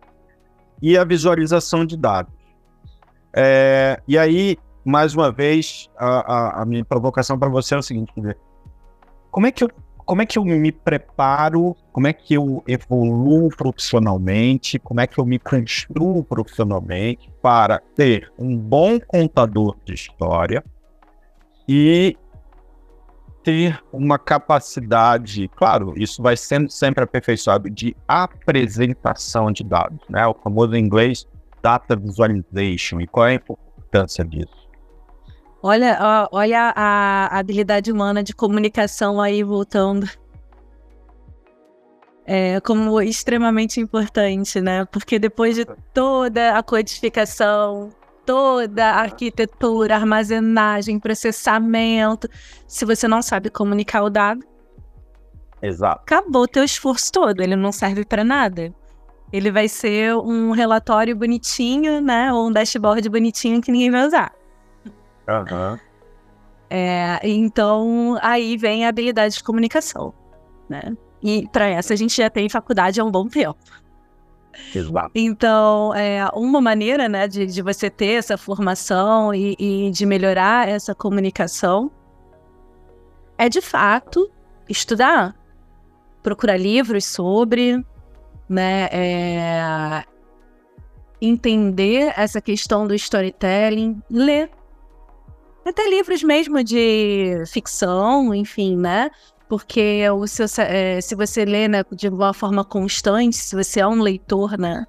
e 0.81 0.97
a 0.97 1.03
visualização 1.03 1.85
de 1.85 1.97
dados. 1.97 2.33
É, 3.35 4.01
e 4.07 4.17
aí, 4.17 4.57
mais 4.85 5.15
uma 5.15 5.31
vez, 5.31 5.89
a, 5.97 6.07
a, 6.07 6.61
a 6.61 6.65
minha 6.65 6.85
provocação 6.85 7.37
para 7.37 7.49
você 7.49 7.73
é 7.73 7.77
o 7.77 7.81
seguinte: 7.81 8.13
como 9.31 9.47
é 9.47 9.51
que 9.51 9.63
eu 9.63 9.69
como 10.05 10.21
é 10.21 10.25
que 10.25 10.37
eu 10.37 10.45
me 10.45 10.71
preparo, 10.71 11.75
como 11.91 12.07
é 12.07 12.13
que 12.13 12.33
eu 12.33 12.63
evoluo 12.67 13.49
profissionalmente, 13.49 14.79
como 14.79 15.01
é 15.01 15.07
que 15.07 15.19
eu 15.19 15.25
me 15.25 15.39
construo 15.39 16.23
profissionalmente 16.23 17.31
para 17.41 17.79
ter 17.95 18.31
um 18.37 18.57
bom 18.57 18.99
contador 18.99 19.75
de 19.85 19.93
história 19.93 20.63
e 21.67 22.17
ter 23.43 23.81
uma 23.91 24.17
capacidade, 24.17 25.49
claro, 25.49 25.93
isso 25.97 26.21
vai 26.21 26.37
sendo 26.37 26.69
sempre 26.69 27.03
aperfeiçoado, 27.03 27.69
de 27.69 27.95
apresentação 28.07 29.51
de 29.51 29.63
dados, 29.63 29.99
né? 30.09 30.25
O 30.25 30.33
famoso 30.33 30.73
em 30.75 30.79
inglês 30.79 31.27
data 31.61 31.95
visualization. 31.95 32.99
E 33.01 33.07
qual 33.07 33.27
é 33.27 33.31
a 33.31 33.35
importância 33.35 34.23
disso? 34.23 34.62
Olha, 35.65 36.27
olha 36.29 36.73
a 36.75 37.39
habilidade 37.39 37.89
humana 37.89 38.21
de 38.21 38.33
comunicação 38.33 39.21
aí 39.21 39.41
voltando. 39.43 40.09
É, 42.25 42.59
como 42.59 43.01
extremamente 43.01 43.79
importante, 43.79 44.59
né? 44.59 44.83
Porque 44.83 45.17
depois 45.17 45.55
de 45.55 45.65
toda 45.93 46.57
a 46.57 46.61
codificação, 46.61 47.91
toda 48.25 48.85
a 48.85 48.99
arquitetura, 49.03 49.95
armazenagem, 49.95 50.99
processamento, 50.99 52.29
se 52.67 52.83
você 52.83 53.07
não 53.07 53.21
sabe 53.21 53.49
comunicar 53.49 54.03
o 54.03 54.09
dado, 54.09 54.45
Exato. 55.61 56.01
acabou 56.01 56.43
o 56.43 56.47
teu 56.47 56.65
esforço 56.65 57.09
todo, 57.09 57.39
ele 57.41 57.55
não 57.55 57.71
serve 57.71 58.03
para 58.03 58.25
nada. 58.25 58.73
Ele 59.31 59.49
vai 59.49 59.69
ser 59.69 60.13
um 60.13 60.51
relatório 60.51 61.15
bonitinho, 61.15 62.01
né? 62.01 62.33
Ou 62.33 62.49
um 62.49 62.51
dashboard 62.51 63.07
bonitinho 63.07 63.61
que 63.61 63.71
ninguém 63.71 63.89
vai 63.89 64.05
usar. 64.05 64.42
Uhum. 65.27 65.79
É, 66.69 67.19
então, 67.23 68.17
aí 68.21 68.57
vem 68.57 68.85
a 68.85 68.89
habilidade 68.89 69.35
de 69.35 69.43
comunicação, 69.43 70.13
né? 70.67 70.95
E 71.21 71.47
para 71.51 71.67
essa 71.67 71.93
a 71.93 71.97
gente 71.97 72.17
já 72.17 72.29
tem 72.29 72.49
faculdade 72.49 72.99
há 72.99 73.03
um 73.03 73.11
bom 73.11 73.27
tempo. 73.27 73.59
Exato. 74.73 75.11
Então, 75.15 75.93
é, 75.95 76.27
uma 76.33 76.59
maneira 76.59 77.07
né, 77.07 77.27
de, 77.27 77.45
de 77.45 77.61
você 77.61 77.89
ter 77.89 78.13
essa 78.13 78.37
formação 78.37 79.33
e, 79.33 79.55
e 79.59 79.91
de 79.91 80.05
melhorar 80.05 80.67
essa 80.67 80.93
comunicação 80.93 81.91
é, 83.37 83.49
de 83.49 83.61
fato, 83.61 84.29
estudar. 84.69 85.35
Procurar 86.21 86.57
livros 86.57 87.05
sobre, 87.05 87.83
né? 88.47 88.87
É, 88.91 90.03
entender 91.21 92.13
essa 92.17 92.41
questão 92.41 92.87
do 92.87 92.93
storytelling, 92.93 94.01
ler 94.09 94.49
até 95.65 95.87
livros 95.89 96.23
mesmo 96.23 96.63
de 96.63 97.43
ficção, 97.47 98.33
enfim, 98.33 98.75
né? 98.75 99.09
Porque 99.47 100.09
o 100.09 100.25
seu, 100.27 100.45
é, 100.59 100.99
se 100.99 101.15
você 101.15 101.45
lê 101.45 101.67
né, 101.67 101.83
de 101.91 102.09
uma 102.09 102.33
forma 102.33 102.63
constante, 102.65 103.35
se 103.35 103.55
você 103.55 103.79
é 103.79 103.87
um 103.87 104.01
leitor, 104.01 104.57
né? 104.57 104.85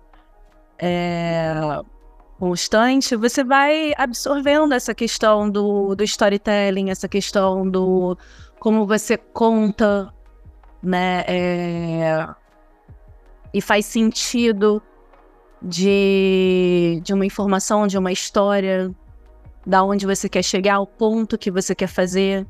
É, 0.79 1.55
constante, 2.39 3.15
você 3.17 3.45
vai 3.45 3.93
absorvendo 3.97 4.75
essa 4.75 4.95
questão 4.95 5.49
do, 5.49 5.95
do 5.95 6.03
storytelling, 6.05 6.91
essa 6.91 7.09
questão 7.09 7.69
do 7.69 8.17
como 8.59 8.87
você 8.87 9.17
conta, 9.17 10.13
né? 10.83 11.25
É, 11.29 12.27
e 13.53 13.61
faz 13.61 13.87
sentido 13.87 14.83
de, 15.63 17.01
de 17.03 17.15
uma 17.15 17.25
informação, 17.25 17.87
de 17.87 17.97
uma 17.97 18.11
história, 18.11 18.95
da 19.67 19.83
onde 19.83 20.07
você 20.07 20.29
quer 20.29 20.43
chegar, 20.43 20.75
ao 20.75 20.87
ponto 20.87 21.39
que 21.39 21.51
você 21.51 21.75
quer 21.75 21.87
fazer. 21.87 22.47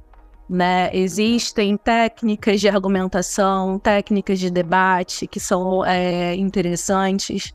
Né? 0.49 0.91
Existem 0.93 1.77
técnicas 1.77 2.61
de 2.61 2.69
argumentação, 2.69 3.79
técnicas 3.79 4.39
de 4.39 4.51
debate 4.51 5.27
que 5.27 5.41
são 5.41 5.85
é, 5.85 6.35
interessantes. 6.35 7.55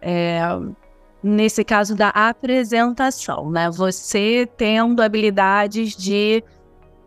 É, 0.00 0.40
nesse 1.22 1.62
caso 1.62 1.94
da 1.94 2.08
apresentação, 2.08 3.50
né? 3.50 3.70
Você 3.70 4.48
tendo 4.56 5.00
habilidades 5.02 5.94
de 5.96 6.42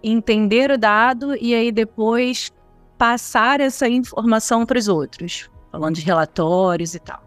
entender 0.01 0.71
o 0.71 0.77
dado 0.77 1.35
e 1.35 1.53
aí 1.53 1.71
depois 1.71 2.51
passar 2.97 3.59
essa 3.59 3.89
informação 3.89 4.65
para 4.65 4.77
os 4.77 4.87
outros, 4.87 5.49
falando 5.71 5.95
de 5.95 6.01
relatórios 6.01 6.95
e 6.95 6.99
tal. 6.99 7.24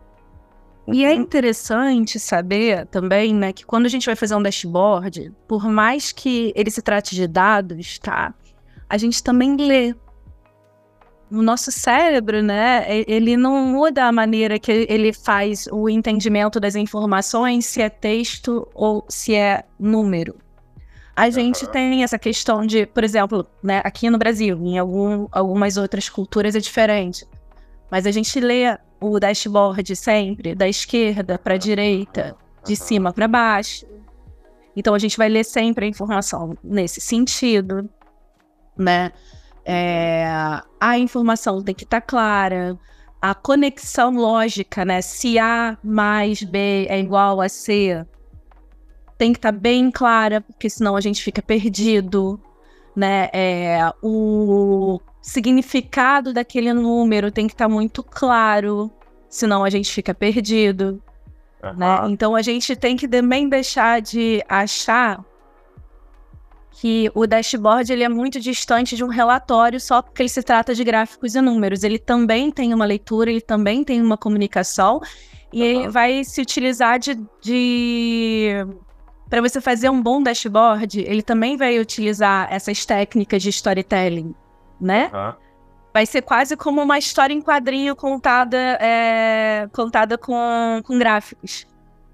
E 0.91 1.05
é 1.05 1.13
interessante 1.13 2.19
saber 2.19 2.87
também, 2.87 3.35
né, 3.35 3.53
que 3.53 3.65
quando 3.65 3.85
a 3.87 3.89
gente 3.89 4.07
vai 4.07 4.17
fazer 4.17 4.35
um 4.35 4.43
dashboard, 4.43 5.33
por 5.47 5.69
mais 5.69 6.13
que 6.13 6.53
ele 6.57 6.71
se 6.71 6.81
trate 6.81 7.15
de 7.15 7.27
dados, 7.27 7.99
tá? 7.99 8.33
A 8.89 8.97
gente 8.97 9.23
também 9.23 9.55
lê. 9.57 9.95
O 11.31 11.43
nosso 11.43 11.71
cérebro, 11.71 12.43
né, 12.43 12.87
ele 13.07 13.37
não 13.37 13.67
muda 13.67 14.05
a 14.05 14.13
maneira 14.13 14.59
que 14.59 14.87
ele 14.89 15.13
faz 15.13 15.69
o 15.71 15.91
entendimento 15.91 16.59
das 16.59 16.75
informações, 16.75 17.67
se 17.67 17.83
é 17.83 17.91
texto 17.91 18.67
ou 18.75 19.05
se 19.11 19.35
é 19.35 19.65
número. 19.79 20.37
A 21.15 21.29
gente 21.29 21.67
uhum. 21.67 21.71
tem 21.71 22.03
essa 22.03 22.19
questão 22.19 22.65
de, 22.65 22.87
por 22.87 23.05
exemplo, 23.05 23.47
né, 23.63 23.83
aqui 23.85 24.09
no 24.09 24.17
Brasil, 24.17 24.57
em 24.63 24.79
algum, 24.79 25.29
algumas 25.31 25.77
outras 25.77 26.09
culturas 26.09 26.55
é 26.57 26.61
diferente. 26.61 27.27
Mas 27.91 28.07
a 28.07 28.11
gente 28.11 28.41
lê 28.41 28.79
o 29.01 29.19
dashboard 29.19 29.95
sempre 29.95 30.55
da 30.55 30.69
esquerda 30.69 31.39
para 31.39 31.55
a 31.55 31.59
direita, 31.59 32.37
de 32.65 32.77
cima 32.77 33.13
para 33.13 33.29
baixo. 33.29 33.87
Então 34.77 34.95
a 34.95 34.99
gente 34.99 35.17
vai 35.17 35.29
ler 35.29 35.45
sempre 35.45 35.87
a 35.87 35.89
informação 35.89 36.57
nesse 36.63 37.01
sentido, 37.01 37.89
né? 38.77 39.13
É, 39.65 40.25
a 40.81 40.99
informação 40.99 41.63
tem 41.63 41.75
que 41.75 41.85
estar 41.85 42.01
tá 42.01 42.07
clara, 42.07 42.79
a 43.21 43.35
conexão 43.35 44.15
lógica, 44.15 44.85
né? 44.85 45.03
Se 45.03 45.39
A 45.39 45.77
mais 45.83 46.43
B 46.43 46.87
é 46.89 46.99
igual 46.99 47.41
a 47.41 47.49
C, 47.49 48.07
tem 49.19 49.33
que 49.33 49.39
estar 49.39 49.53
tá 49.53 49.59
bem 49.59 49.91
clara, 49.91 50.41
porque 50.41 50.71
senão 50.71 50.97
a 50.97 51.01
gente 51.01 51.23
fica 51.23 51.43
perdido, 51.43 52.41
né? 52.95 53.29
É, 53.33 53.93
o 54.03 55.01
significado 55.21 56.33
daquele 56.33 56.73
número 56.73 57.31
tem 57.31 57.47
que 57.47 57.55
estar 57.55 57.67
tá 57.67 57.69
muito 57.69 58.03
claro, 58.03 58.91
senão 59.29 59.65
a 59.65 59.71
gente 59.71 59.93
fica 59.93 60.15
perdido. 60.15 61.03
Uhum. 61.63 61.75
Né? 61.75 61.99
Então 62.09 62.37
a 62.37 62.43
gente 62.43 62.77
tem 62.77 62.97
que 62.97 63.09
também 63.09 63.49
deixar 63.49 64.01
de 64.01 64.43
achar 64.49 65.25
que 66.71 67.11
o 67.13 67.27
dashboard 67.27 67.93
ele 67.93 68.05
é 68.05 68.09
muito 68.09 68.39
distante 68.39 68.95
de 68.95 69.03
um 69.03 69.09
relatório 69.09 69.81
só 69.81 70.01
porque 70.01 70.23
ele 70.23 70.29
se 70.29 70.43
trata 70.43 70.75
de 70.75 70.85
gráficos 70.85 71.35
e 71.35 71.41
números. 71.41 71.83
Ele 71.83 71.99
também 71.99 72.53
tem 72.53 72.73
uma 72.73 72.85
leitura, 72.85 73.31
ele 73.31 73.41
também 73.41 73.83
tem 73.83 74.01
uma 74.01 74.17
comunicação 74.17 75.01
e 75.53 75.61
ele 75.61 75.89
vai 75.89 76.23
se 76.23 76.41
utilizar 76.41 76.99
de, 77.01 77.19
de... 77.41 78.51
para 79.29 79.41
você 79.41 79.61
fazer 79.61 79.89
um 79.89 80.01
bom 80.01 80.23
dashboard, 80.23 81.01
ele 81.01 81.23
também 81.23 81.57
vai 81.57 81.81
utilizar 81.81 82.47
essas 82.53 82.85
técnicas 82.87 83.43
de 83.43 83.49
storytelling 83.49 84.35
né? 84.81 85.11
Uhum. 85.13 85.35
Vai 85.93 86.07
ser 86.07 86.23
quase 86.23 86.57
como 86.57 86.83
uma 86.83 86.99
história 86.99 87.35
em 87.35 87.41
quadrinho 87.41 87.97
contada, 87.97 88.57
é, 88.81 89.69
contada 89.73 90.17
com, 90.17 90.81
com 90.85 90.99
gráficos. 90.99 91.67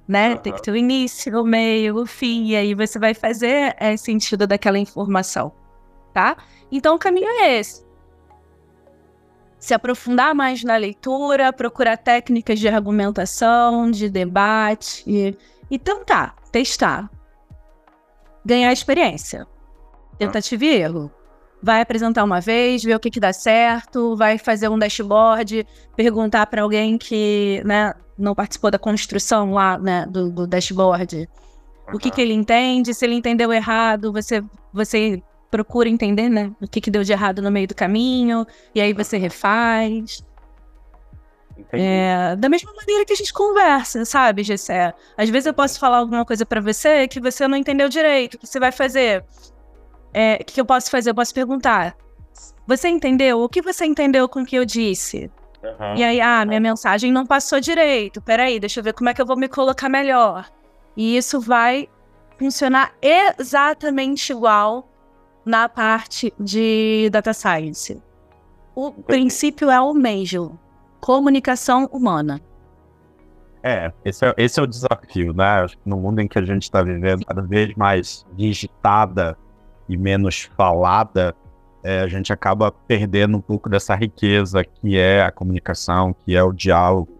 Né? 0.06 0.30
Uhum. 0.30 0.36
Tem 0.38 0.52
que 0.52 0.62
ter 0.62 0.70
o 0.70 0.76
início, 0.76 1.40
o 1.40 1.44
meio, 1.44 1.96
o 1.96 2.06
fim, 2.06 2.48
e 2.48 2.56
aí 2.56 2.74
você 2.74 2.98
vai 2.98 3.14
fazer 3.14 3.74
é, 3.78 3.96
sentido 3.96 4.46
daquela 4.46 4.78
informação, 4.78 5.52
tá? 6.12 6.36
Então 6.70 6.94
o 6.94 6.98
caminho 6.98 7.26
é 7.26 7.58
esse. 7.58 7.84
Se 9.58 9.72
aprofundar 9.72 10.34
mais 10.34 10.62
na 10.62 10.76
leitura, 10.76 11.50
procurar 11.54 11.96
técnicas 11.96 12.60
de 12.60 12.68
argumentação, 12.68 13.90
de 13.90 14.10
debate 14.10 15.02
e, 15.06 15.34
e 15.70 15.78
tentar, 15.78 16.36
testar. 16.52 17.10
Ganhar 18.44 18.70
experiência. 18.70 19.46
Tentativa 20.18 20.66
e 20.66 20.68
erro 20.68 21.10
vai 21.64 21.80
apresentar 21.80 22.22
uma 22.22 22.40
vez, 22.40 22.84
ver 22.84 22.94
o 22.94 23.00
que, 23.00 23.10
que 23.10 23.18
dá 23.18 23.32
certo, 23.32 24.14
vai 24.16 24.36
fazer 24.38 24.68
um 24.68 24.78
dashboard, 24.78 25.66
perguntar 25.96 26.46
para 26.46 26.62
alguém 26.62 26.98
que 26.98 27.62
né, 27.64 27.94
não 28.18 28.34
participou 28.34 28.70
da 28.70 28.78
construção 28.78 29.52
lá 29.52 29.78
né, 29.78 30.06
do, 30.06 30.30
do 30.30 30.46
dashboard 30.46 31.28
o 31.92 31.98
que, 31.98 32.10
que 32.10 32.20
ele 32.20 32.32
entende, 32.32 32.94
se 32.94 33.04
ele 33.04 33.14
entendeu 33.14 33.52
errado, 33.52 34.12
você, 34.12 34.42
você 34.72 35.22
procura 35.50 35.88
entender 35.88 36.28
né, 36.28 36.50
o 36.60 36.68
que, 36.68 36.80
que 36.80 36.90
deu 36.90 37.02
de 37.02 37.12
errado 37.12 37.42
no 37.42 37.50
meio 37.50 37.68
do 37.68 37.74
caminho, 37.74 38.46
e 38.74 38.80
aí 38.80 38.92
você 38.92 39.18
refaz. 39.18 40.24
É, 41.72 42.34
da 42.36 42.48
mesma 42.48 42.72
maneira 42.74 43.04
que 43.04 43.12
a 43.12 43.16
gente 43.16 43.32
conversa, 43.32 44.04
sabe, 44.04 44.42
Gessé? 44.42 44.92
Às 45.16 45.28
vezes 45.28 45.46
eu 45.46 45.54
posso 45.54 45.78
falar 45.78 45.98
alguma 45.98 46.24
coisa 46.24 46.44
para 46.44 46.60
você 46.60 47.06
que 47.06 47.20
você 47.20 47.46
não 47.46 47.56
entendeu 47.56 47.88
direito, 47.88 48.34
o 48.34 48.38
que 48.38 48.46
você 48.46 48.58
vai 48.58 48.72
fazer? 48.72 49.24
É, 50.14 50.38
o 50.40 50.44
que 50.44 50.60
eu 50.60 50.64
posso 50.64 50.90
fazer? 50.90 51.10
Eu 51.10 51.14
posso 51.14 51.34
perguntar. 51.34 51.96
Você 52.66 52.88
entendeu? 52.88 53.40
O 53.40 53.48
que 53.48 53.60
você 53.60 53.84
entendeu 53.84 54.28
com 54.28 54.42
o 54.42 54.46
que 54.46 54.56
eu 54.56 54.64
disse? 54.64 55.30
Uhum. 55.62 55.96
E 55.96 56.04
aí, 56.04 56.20
ah, 56.20 56.44
minha 56.44 56.60
mensagem 56.60 57.10
não 57.10 57.26
passou 57.26 57.60
direito. 57.60 58.22
Peraí, 58.22 58.60
deixa 58.60 58.80
eu 58.80 58.84
ver 58.84 58.92
como 58.92 59.10
é 59.10 59.14
que 59.14 59.20
eu 59.20 59.26
vou 59.26 59.36
me 59.36 59.48
colocar 59.48 59.88
melhor. 59.88 60.48
E 60.96 61.16
isso 61.16 61.40
vai 61.40 61.88
funcionar 62.38 62.92
exatamente 63.02 64.30
igual 64.32 64.88
na 65.44 65.68
parte 65.68 66.32
de 66.38 67.08
data 67.10 67.32
science. 67.32 68.00
O 68.74 68.92
princípio 68.92 69.70
é 69.70 69.80
o 69.80 69.92
mesmo: 69.92 70.58
comunicação 71.00 71.86
humana. 71.92 72.40
É, 73.62 73.90
esse 74.04 74.26
é, 74.26 74.34
esse 74.36 74.60
é 74.60 74.62
o 74.62 74.66
desafio, 74.66 75.32
né? 75.32 75.66
No 75.84 75.96
mundo 75.96 76.20
em 76.20 76.28
que 76.28 76.38
a 76.38 76.44
gente 76.44 76.64
está 76.64 76.82
vivendo, 76.82 77.24
cada 77.24 77.40
vez 77.40 77.74
mais 77.74 78.26
digitada 78.34 79.36
e 79.88 79.96
menos 79.96 80.42
falada, 80.56 81.34
é, 81.82 82.00
a 82.00 82.08
gente 82.08 82.32
acaba 82.32 82.72
perdendo 82.72 83.36
um 83.36 83.40
pouco 83.40 83.68
dessa 83.68 83.94
riqueza 83.94 84.64
que 84.64 84.96
é 84.96 85.22
a 85.22 85.30
comunicação, 85.30 86.14
que 86.24 86.34
é 86.34 86.42
o 86.42 86.52
diálogo. 86.52 87.12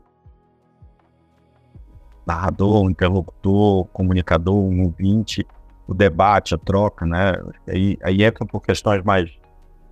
Narrador, 2.27 2.91
interlocutor, 2.91 3.85
comunicador, 3.93 4.55
um 4.55 4.85
ouvinte, 4.85 5.47
o 5.87 5.93
debate, 5.93 6.55
a 6.55 6.59
troca, 6.59 7.05
né? 7.05 7.35
Aí, 7.69 7.99
aí 8.03 8.23
entra 8.25 8.47
por 8.47 8.62
questões 8.62 9.03
mais 9.03 9.31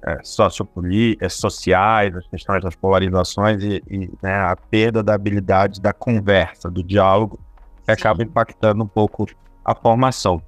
é, 0.05 0.19
sociopoli- 0.23 1.19
é, 1.21 1.29
sociais, 1.29 2.17
as 2.17 2.27
questões 2.27 2.63
das 2.63 2.75
polarizações 2.75 3.63
e, 3.63 3.83
e 3.87 4.11
né, 4.23 4.35
a 4.35 4.57
perda 4.57 5.03
da 5.03 5.15
habilidade 5.15 5.81
da 5.81 5.93
conversa, 5.93 6.71
do 6.71 6.83
diálogo, 6.83 7.39
que 7.85 7.91
acaba 7.91 8.23
impactando 8.23 8.83
um 8.83 8.89
pouco 8.89 9.27
a 9.63 9.75
formação. 9.75 10.43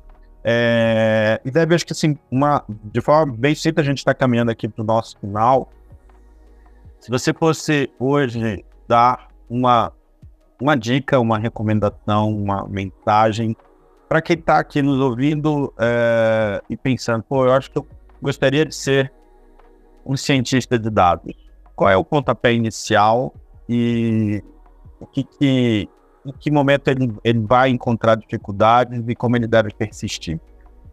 É, 0.47 1.41
e 1.43 1.51
deve, 1.51 1.75
acho 1.75 1.87
que 1.87 1.95
assim, 1.95 2.19
uma, 2.31 2.63
de 2.69 3.01
forma 3.01 3.35
bem 3.35 3.55
simples, 3.55 3.87
a 3.87 3.89
gente 3.89 3.99
está 3.99 4.13
caminhando 4.13 4.51
aqui 4.51 4.69
para 4.69 4.83
o 4.83 4.85
nosso 4.85 5.19
final. 5.19 5.73
Se 7.01 7.11
você 7.11 7.33
fosse 7.33 7.91
hoje 7.99 8.65
dar 8.87 9.29
uma, 9.49 9.91
uma 10.61 10.77
dica, 10.77 11.19
uma 11.19 11.39
recomendação, 11.39 12.31
uma 12.31 12.69
mensagem 12.69 13.57
para 14.09 14.21
quem 14.21 14.37
está 14.37 14.59
aqui 14.59 14.83
nos 14.83 15.01
ouvindo 15.01 15.73
é, 15.79 16.63
e 16.69 16.77
pensando, 16.77 17.23
pô, 17.23 17.47
eu 17.47 17.53
acho 17.53 17.71
que 17.71 17.79
eu 17.79 17.87
gostaria 18.21 18.65
de 18.67 18.75
ser 18.75 19.13
um 20.05 20.17
cientista 20.17 20.79
de 20.79 20.91
dados? 20.91 21.35
Qual 21.75 21.91
é 21.91 21.97
o 21.97 22.05
pontapé 22.05 22.53
inicial 22.53 23.35
e 23.69 24.43
o 25.01 25.07
que, 25.07 25.25
que 25.25 25.89
em 26.25 26.33
que 26.33 26.51
momento 26.51 26.89
ele, 26.89 27.13
ele 27.23 27.41
vai 27.41 27.71
encontrar 27.71 28.15
dificuldades 28.17 29.03
e 29.07 29.15
como 29.15 29.37
ele 29.37 29.47
deve 29.47 29.71
persistir? 29.73 30.41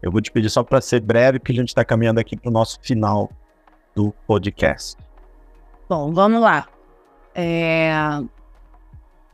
Eu 0.02 0.10
vou 0.10 0.20
te 0.20 0.30
pedir 0.30 0.50
só 0.50 0.62
para 0.62 0.80
ser 0.80 1.00
breve, 1.00 1.38
porque 1.38 1.52
a 1.52 1.54
gente 1.54 1.68
está 1.68 1.84
caminhando 1.84 2.18
aqui 2.18 2.36
para 2.36 2.48
o 2.48 2.52
nosso 2.52 2.80
final 2.82 3.30
do 3.94 4.12
podcast. 4.26 4.96
Bom, 5.88 6.12
vamos 6.12 6.40
lá. 6.40 6.66
É... 7.34 7.92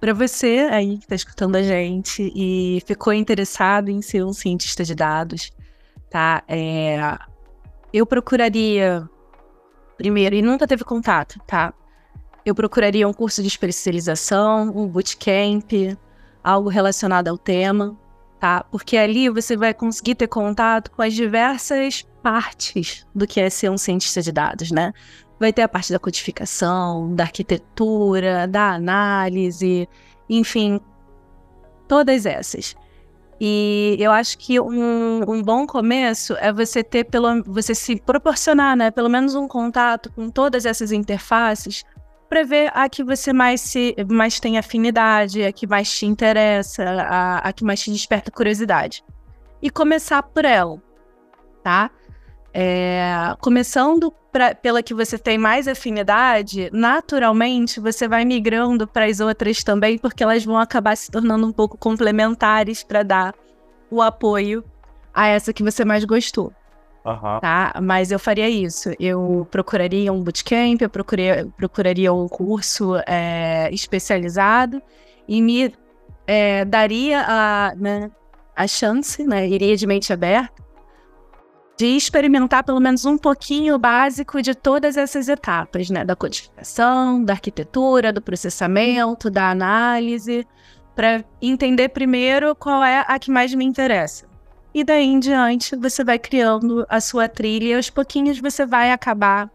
Para 0.01 0.12
você 0.12 0.68
aí 0.70 0.99
que 0.99 1.05
está 1.05 1.14
escutando 1.14 1.57
a 1.57 1.62
gente 1.62 2.30
e 2.34 2.80
ficou 2.86 3.12
interessado 3.12 3.88
em 3.88 4.01
ser 4.03 4.24
um 4.24 4.32
cientista 4.32 4.84
de 4.84 4.94
dados, 4.94 5.51
tá? 6.11 6.42
É... 6.46 7.18
Eu 7.92 8.05
procuraria 8.07 9.09
primeiro, 9.99 10.36
e 10.36 10.40
nunca 10.40 10.66
teve 10.66 10.84
contato, 10.84 11.38
tá? 11.46 11.74
Eu 12.49 12.55
procuraria 12.55 13.07
um 13.07 13.12
curso 13.12 13.42
de 13.42 13.49
especialização, 13.49 14.72
um 14.74 14.88
bootcamp, 14.88 15.70
algo 16.42 16.70
relacionado 16.70 17.28
ao 17.28 17.36
tema, 17.36 17.94
tá? 18.40 18.64
Porque 18.70 18.96
ali 18.96 19.28
você 19.28 19.55
vai 19.55 19.74
conseguir 19.74 20.14
ter 20.14 20.28
contato 20.28 20.90
com 20.92 21.03
as 21.03 21.12
diversas 21.12 22.07
partes 22.22 23.07
do 23.14 23.26
que 23.26 23.38
é 23.38 23.51
ser 23.51 23.70
um 23.70 23.76
cientista 23.76 24.22
de 24.22 24.32
dados, 24.32 24.70
né? 24.70 24.94
Vai 25.38 25.53
ter 25.53 25.61
a 25.61 25.68
parte 25.68 25.92
da 25.92 25.99
codificação, 25.99 27.14
da 27.14 27.24
arquitetura, 27.24 28.49
da 28.49 28.72
análise, 28.72 29.86
enfim, 30.26 30.80
todas 31.86 32.24
essas. 32.24 32.74
E 33.38 33.94
eu 34.01 34.11
acho 34.11 34.38
que 34.38 34.59
um, 34.59 35.20
um, 35.30 35.42
bom 35.42 35.66
começo 35.66 36.34
é 36.38 36.51
você 36.51 36.82
ter 36.82 37.05
pelo 37.05 37.44
você 37.44 37.74
se 37.74 38.01
proporcionar, 38.01 38.74
né, 38.74 38.90
pelo 38.90 39.11
menos 39.11 39.34
um 39.34 39.46
contato 39.46 40.11
com 40.12 40.30
todas 40.30 40.64
essas 40.64 40.92
interfaces 40.92 41.84
para 42.29 42.45
ver 42.45 42.70
a 42.74 42.89
que 42.89 43.03
você 43.03 43.33
mais 43.33 43.61
se 43.61 43.97
mais 44.11 44.39
tem 44.39 44.59
afinidade, 44.59 45.43
a 45.43 45.53
que 45.53 45.66
mais 45.66 45.91
te 45.91 46.07
interessa, 46.07 46.85
a, 46.85 47.39
a 47.39 47.53
que 47.53 47.64
mais 47.64 47.81
te 47.81 47.91
desperta 47.91 48.31
curiosidade. 48.31 49.05
E 49.62 49.70
começar 49.70 50.22
por 50.22 50.45
ela, 50.45 50.81
tá? 51.62 51.91
É, 52.53 53.35
começando 53.41 54.12
pra, 54.33 54.55
pela 54.55 54.83
que 54.83 54.95
você 54.95 55.18
tem 55.18 55.39
mais 55.39 55.66
afinidade, 55.66 56.70
naturalmente 56.72 57.81
você 57.81 58.07
vai 58.07 58.24
migrando 58.24 58.87
para 58.87 59.07
as 59.07 59.20
outras 59.20 59.62
também, 59.62 59.99
porque 59.99 60.22
elas 60.22 60.45
vão 60.45 60.59
acabar 60.59 60.97
se 60.97 61.11
tornando 61.11 61.47
um 61.47 61.53
pouco 61.53 61.76
complementares 61.76 62.83
para 62.83 63.03
dar 63.03 63.35
o 63.91 64.03
apoio 64.03 64.64
a 65.12 65.26
essa 65.26 65.53
que 65.53 65.62
você 65.62 65.85
mais 65.85 66.05
gostou. 66.05 66.53
Uhum. 67.09 67.40
Tá? 67.40 67.74
Mas 67.82 68.11
eu 68.11 68.18
faria 68.18 68.48
isso. 68.48 68.90
Eu 69.00 69.46
procuraria 69.50 70.12
um 70.12 70.22
bootcamp, 70.22 70.80
eu 70.82 70.90
procuraria, 70.90 71.48
procuraria 71.56 72.12
um 72.12 72.28
curso 72.28 72.96
é, 73.06 73.70
especializado 73.72 74.82
e 75.26 75.40
me 75.40 75.72
é, 76.26 76.64
daria 76.64 77.24
a, 77.26 77.74
né, 77.74 78.11
a 78.54 78.66
chance, 78.66 79.24
né, 79.24 79.48
iria 79.48 79.76
de 79.76 79.86
mente 79.86 80.12
aberta, 80.12 80.62
de 81.78 81.86
experimentar 81.86 82.64
pelo 82.64 82.80
menos 82.80 83.04
um 83.04 83.16
pouquinho 83.16 83.78
básico 83.78 84.42
de 84.42 84.54
todas 84.54 84.96
essas 84.96 85.28
etapas, 85.28 85.88
né? 85.88 86.04
Da 86.04 86.16
codificação, 86.16 87.24
da 87.24 87.34
arquitetura, 87.34 88.12
do 88.12 88.20
processamento, 88.20 89.30
da 89.30 89.48
análise, 89.48 90.44
para 90.96 91.24
entender 91.40 91.90
primeiro 91.90 92.56
qual 92.56 92.82
é 92.82 93.04
a 93.06 93.16
que 93.20 93.30
mais 93.30 93.54
me 93.54 93.64
interessa. 93.64 94.28
E 94.74 94.84
daí 94.84 95.06
em 95.06 95.18
diante 95.18 95.74
você 95.76 96.04
vai 96.04 96.18
criando 96.18 96.86
a 96.88 97.00
sua 97.00 97.28
trilha 97.28 97.64
e 97.64 97.74
aos 97.74 97.90
pouquinhos 97.90 98.38
você 98.38 98.66
vai 98.66 98.92
acabar 98.92 99.50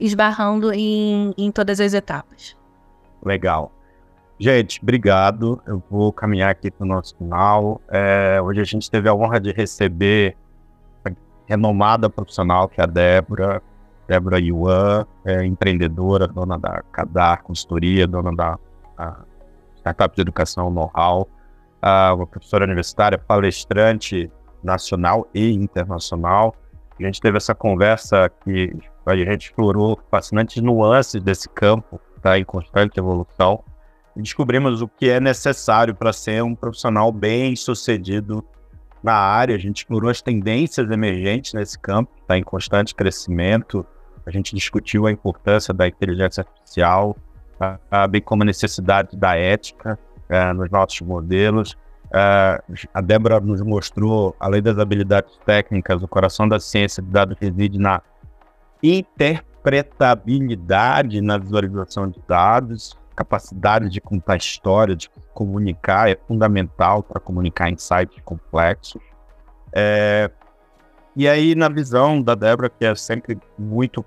esbarrando 0.00 0.72
em, 0.72 1.34
em 1.36 1.50
todas 1.50 1.80
as 1.80 1.92
etapas. 1.92 2.56
Legal. 3.22 3.72
Gente, 4.38 4.80
obrigado. 4.80 5.60
Eu 5.66 5.82
vou 5.90 6.12
caminhar 6.12 6.50
aqui 6.50 6.70
para 6.70 6.84
o 6.84 6.88
nosso 6.88 7.16
final. 7.16 7.80
É, 7.88 8.40
hoje 8.40 8.60
a 8.60 8.64
gente 8.64 8.90
teve 8.90 9.08
a 9.08 9.14
honra 9.14 9.40
de 9.40 9.52
receber 9.52 10.36
renomada 11.46 12.10
profissional, 12.10 12.68
que 12.68 12.80
é 12.80 12.84
a 12.84 12.86
Débora, 12.86 13.62
Débora 14.06 14.38
Yuan, 14.38 15.06
é 15.24 15.44
empreendedora, 15.44 16.28
dona 16.28 16.58
da 16.58 16.82
Cadar 16.92 17.42
Consultoria, 17.42 18.06
dona 18.06 18.34
da 18.34 18.58
Startup 19.78 20.14
de 20.14 20.20
Educação 20.20 20.70
Know-How, 20.70 21.26
uma 21.82 22.26
professora 22.26 22.64
universitária, 22.64 23.18
palestrante 23.18 24.30
nacional 24.62 25.28
e 25.34 25.52
internacional. 25.52 26.54
A 26.98 27.02
gente 27.04 27.20
teve 27.20 27.36
essa 27.36 27.54
conversa 27.54 28.30
que 28.44 28.76
a 29.06 29.16
gente 29.16 29.46
explorou 29.46 29.98
fascinantes 30.10 30.62
nuances 30.62 31.22
desse 31.22 31.48
campo, 31.48 32.00
está 32.16 32.38
em 32.38 32.44
constante 32.44 32.98
evolução, 32.98 33.62
e 34.16 34.22
descobrimos 34.22 34.82
o 34.82 34.88
que 34.88 35.08
é 35.08 35.20
necessário 35.20 35.94
para 35.94 36.12
ser 36.12 36.42
um 36.42 36.54
profissional 36.54 37.12
bem 37.12 37.54
sucedido 37.54 38.44
na 39.02 39.14
área, 39.14 39.54
a 39.54 39.58
gente 39.58 39.78
explorou 39.78 40.10
as 40.10 40.20
tendências 40.20 40.90
emergentes 40.90 41.54
nesse 41.54 41.78
campo, 41.78 42.10
está 42.20 42.36
em 42.36 42.42
constante 42.42 42.94
crescimento. 42.94 43.86
A 44.26 44.30
gente 44.30 44.54
discutiu 44.54 45.06
a 45.06 45.12
importância 45.12 45.72
da 45.72 45.86
inteligência 45.86 46.42
artificial, 46.42 47.16
bem 48.10 48.20
como 48.20 48.42
a 48.42 48.46
necessidade 48.46 49.16
da 49.16 49.36
ética 49.36 49.98
é, 50.28 50.52
nos 50.52 50.70
nossos 50.70 51.00
modelos. 51.00 51.76
É, 52.12 52.62
a 52.92 53.00
Débora 53.00 53.40
nos 53.40 53.60
mostrou, 53.60 54.36
além 54.40 54.62
das 54.62 54.78
habilidades 54.78 55.36
técnicas, 55.44 56.00
o 56.02 56.08
coração 56.08 56.48
da 56.48 56.58
ciência 56.60 57.02
de 57.02 57.10
dados 57.10 57.36
reside 57.40 57.78
na 57.78 58.02
interpretabilidade 58.82 61.20
na 61.20 61.38
visualização 61.38 62.08
de 62.08 62.20
dados, 62.26 62.98
capacidade 63.14 63.90
de 63.90 64.00
contar 64.00 64.36
história, 64.36 64.94
de 64.94 65.10
comunicar, 65.34 66.08
é 66.08 66.16
fundamental 66.26 67.02
para 67.02 67.20
comunicar 67.20 67.68
insights 67.68 68.18
complexos. 68.24 69.02
É, 69.72 70.30
e 71.16 71.28
aí, 71.28 71.56
na 71.56 71.68
visão 71.68 72.22
da 72.22 72.36
Débora, 72.36 72.70
que 72.70 72.84
é 72.84 72.94
sempre 72.94 73.36
muito 73.58 74.04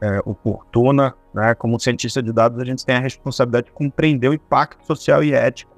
é, 0.00 0.20
oportuna, 0.24 1.14
né, 1.32 1.54
como 1.54 1.78
cientista 1.80 2.22
de 2.22 2.32
dados, 2.32 2.60
a 2.60 2.64
gente 2.64 2.84
tem 2.84 2.96
a 2.96 3.00
responsabilidade 3.00 3.66
de 3.66 3.72
compreender 3.72 4.28
o 4.28 4.34
impacto 4.34 4.84
social 4.86 5.22
e 5.22 5.32
ético 5.34 5.76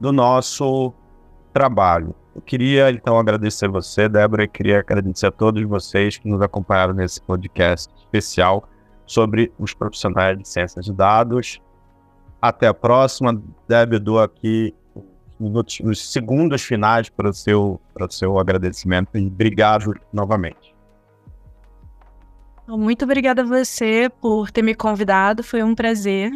do 0.00 0.12
nosso 0.12 0.92
trabalho. 1.52 2.14
Eu 2.34 2.42
queria, 2.42 2.90
então, 2.90 3.18
agradecer 3.18 3.66
você, 3.66 4.08
Débora, 4.08 4.44
e 4.44 4.48
queria 4.48 4.80
agradecer 4.80 5.26
a 5.26 5.30
todos 5.30 5.62
vocês 5.64 6.18
que 6.18 6.28
nos 6.28 6.42
acompanharam 6.42 6.92
nesse 6.92 7.20
podcast 7.22 7.90
especial 7.96 8.68
sobre 9.06 9.50
os 9.58 9.72
profissionais 9.72 10.36
de 10.36 10.46
ciências 10.46 10.84
de 10.84 10.92
dados 10.92 11.60
Até 12.42 12.66
a 12.66 12.74
próxima. 12.74 13.40
Deb, 13.66 13.98
dou 13.98 14.20
aqui 14.20 14.74
nos 15.40 16.12
segundos 16.12 16.62
finais 16.62 17.08
para 17.08 17.30
o 17.30 17.32
seu, 17.32 17.80
para 17.94 18.06
o 18.06 18.10
seu 18.10 18.38
agradecimento 18.38 19.16
e 19.16 19.26
obrigado 19.26 19.94
novamente. 20.12 20.75
Muito 22.68 23.04
obrigada 23.04 23.42
a 23.42 23.44
você 23.44 24.10
por 24.20 24.50
ter 24.50 24.62
me 24.62 24.74
convidado, 24.74 25.42
foi 25.42 25.62
um 25.62 25.74
prazer. 25.74 26.32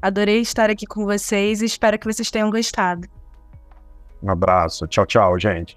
Adorei 0.00 0.40
estar 0.40 0.70
aqui 0.70 0.86
com 0.86 1.04
vocês 1.04 1.60
e 1.60 1.66
espero 1.66 1.98
que 1.98 2.06
vocês 2.06 2.30
tenham 2.30 2.50
gostado. 2.50 3.06
Um 4.22 4.30
abraço. 4.30 4.86
Tchau, 4.86 5.06
tchau, 5.06 5.38
gente. 5.38 5.76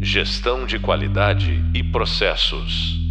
Gestão 0.00 0.66
de 0.66 0.78
qualidade 0.78 1.62
e 1.74 1.82
processos. 1.82 3.05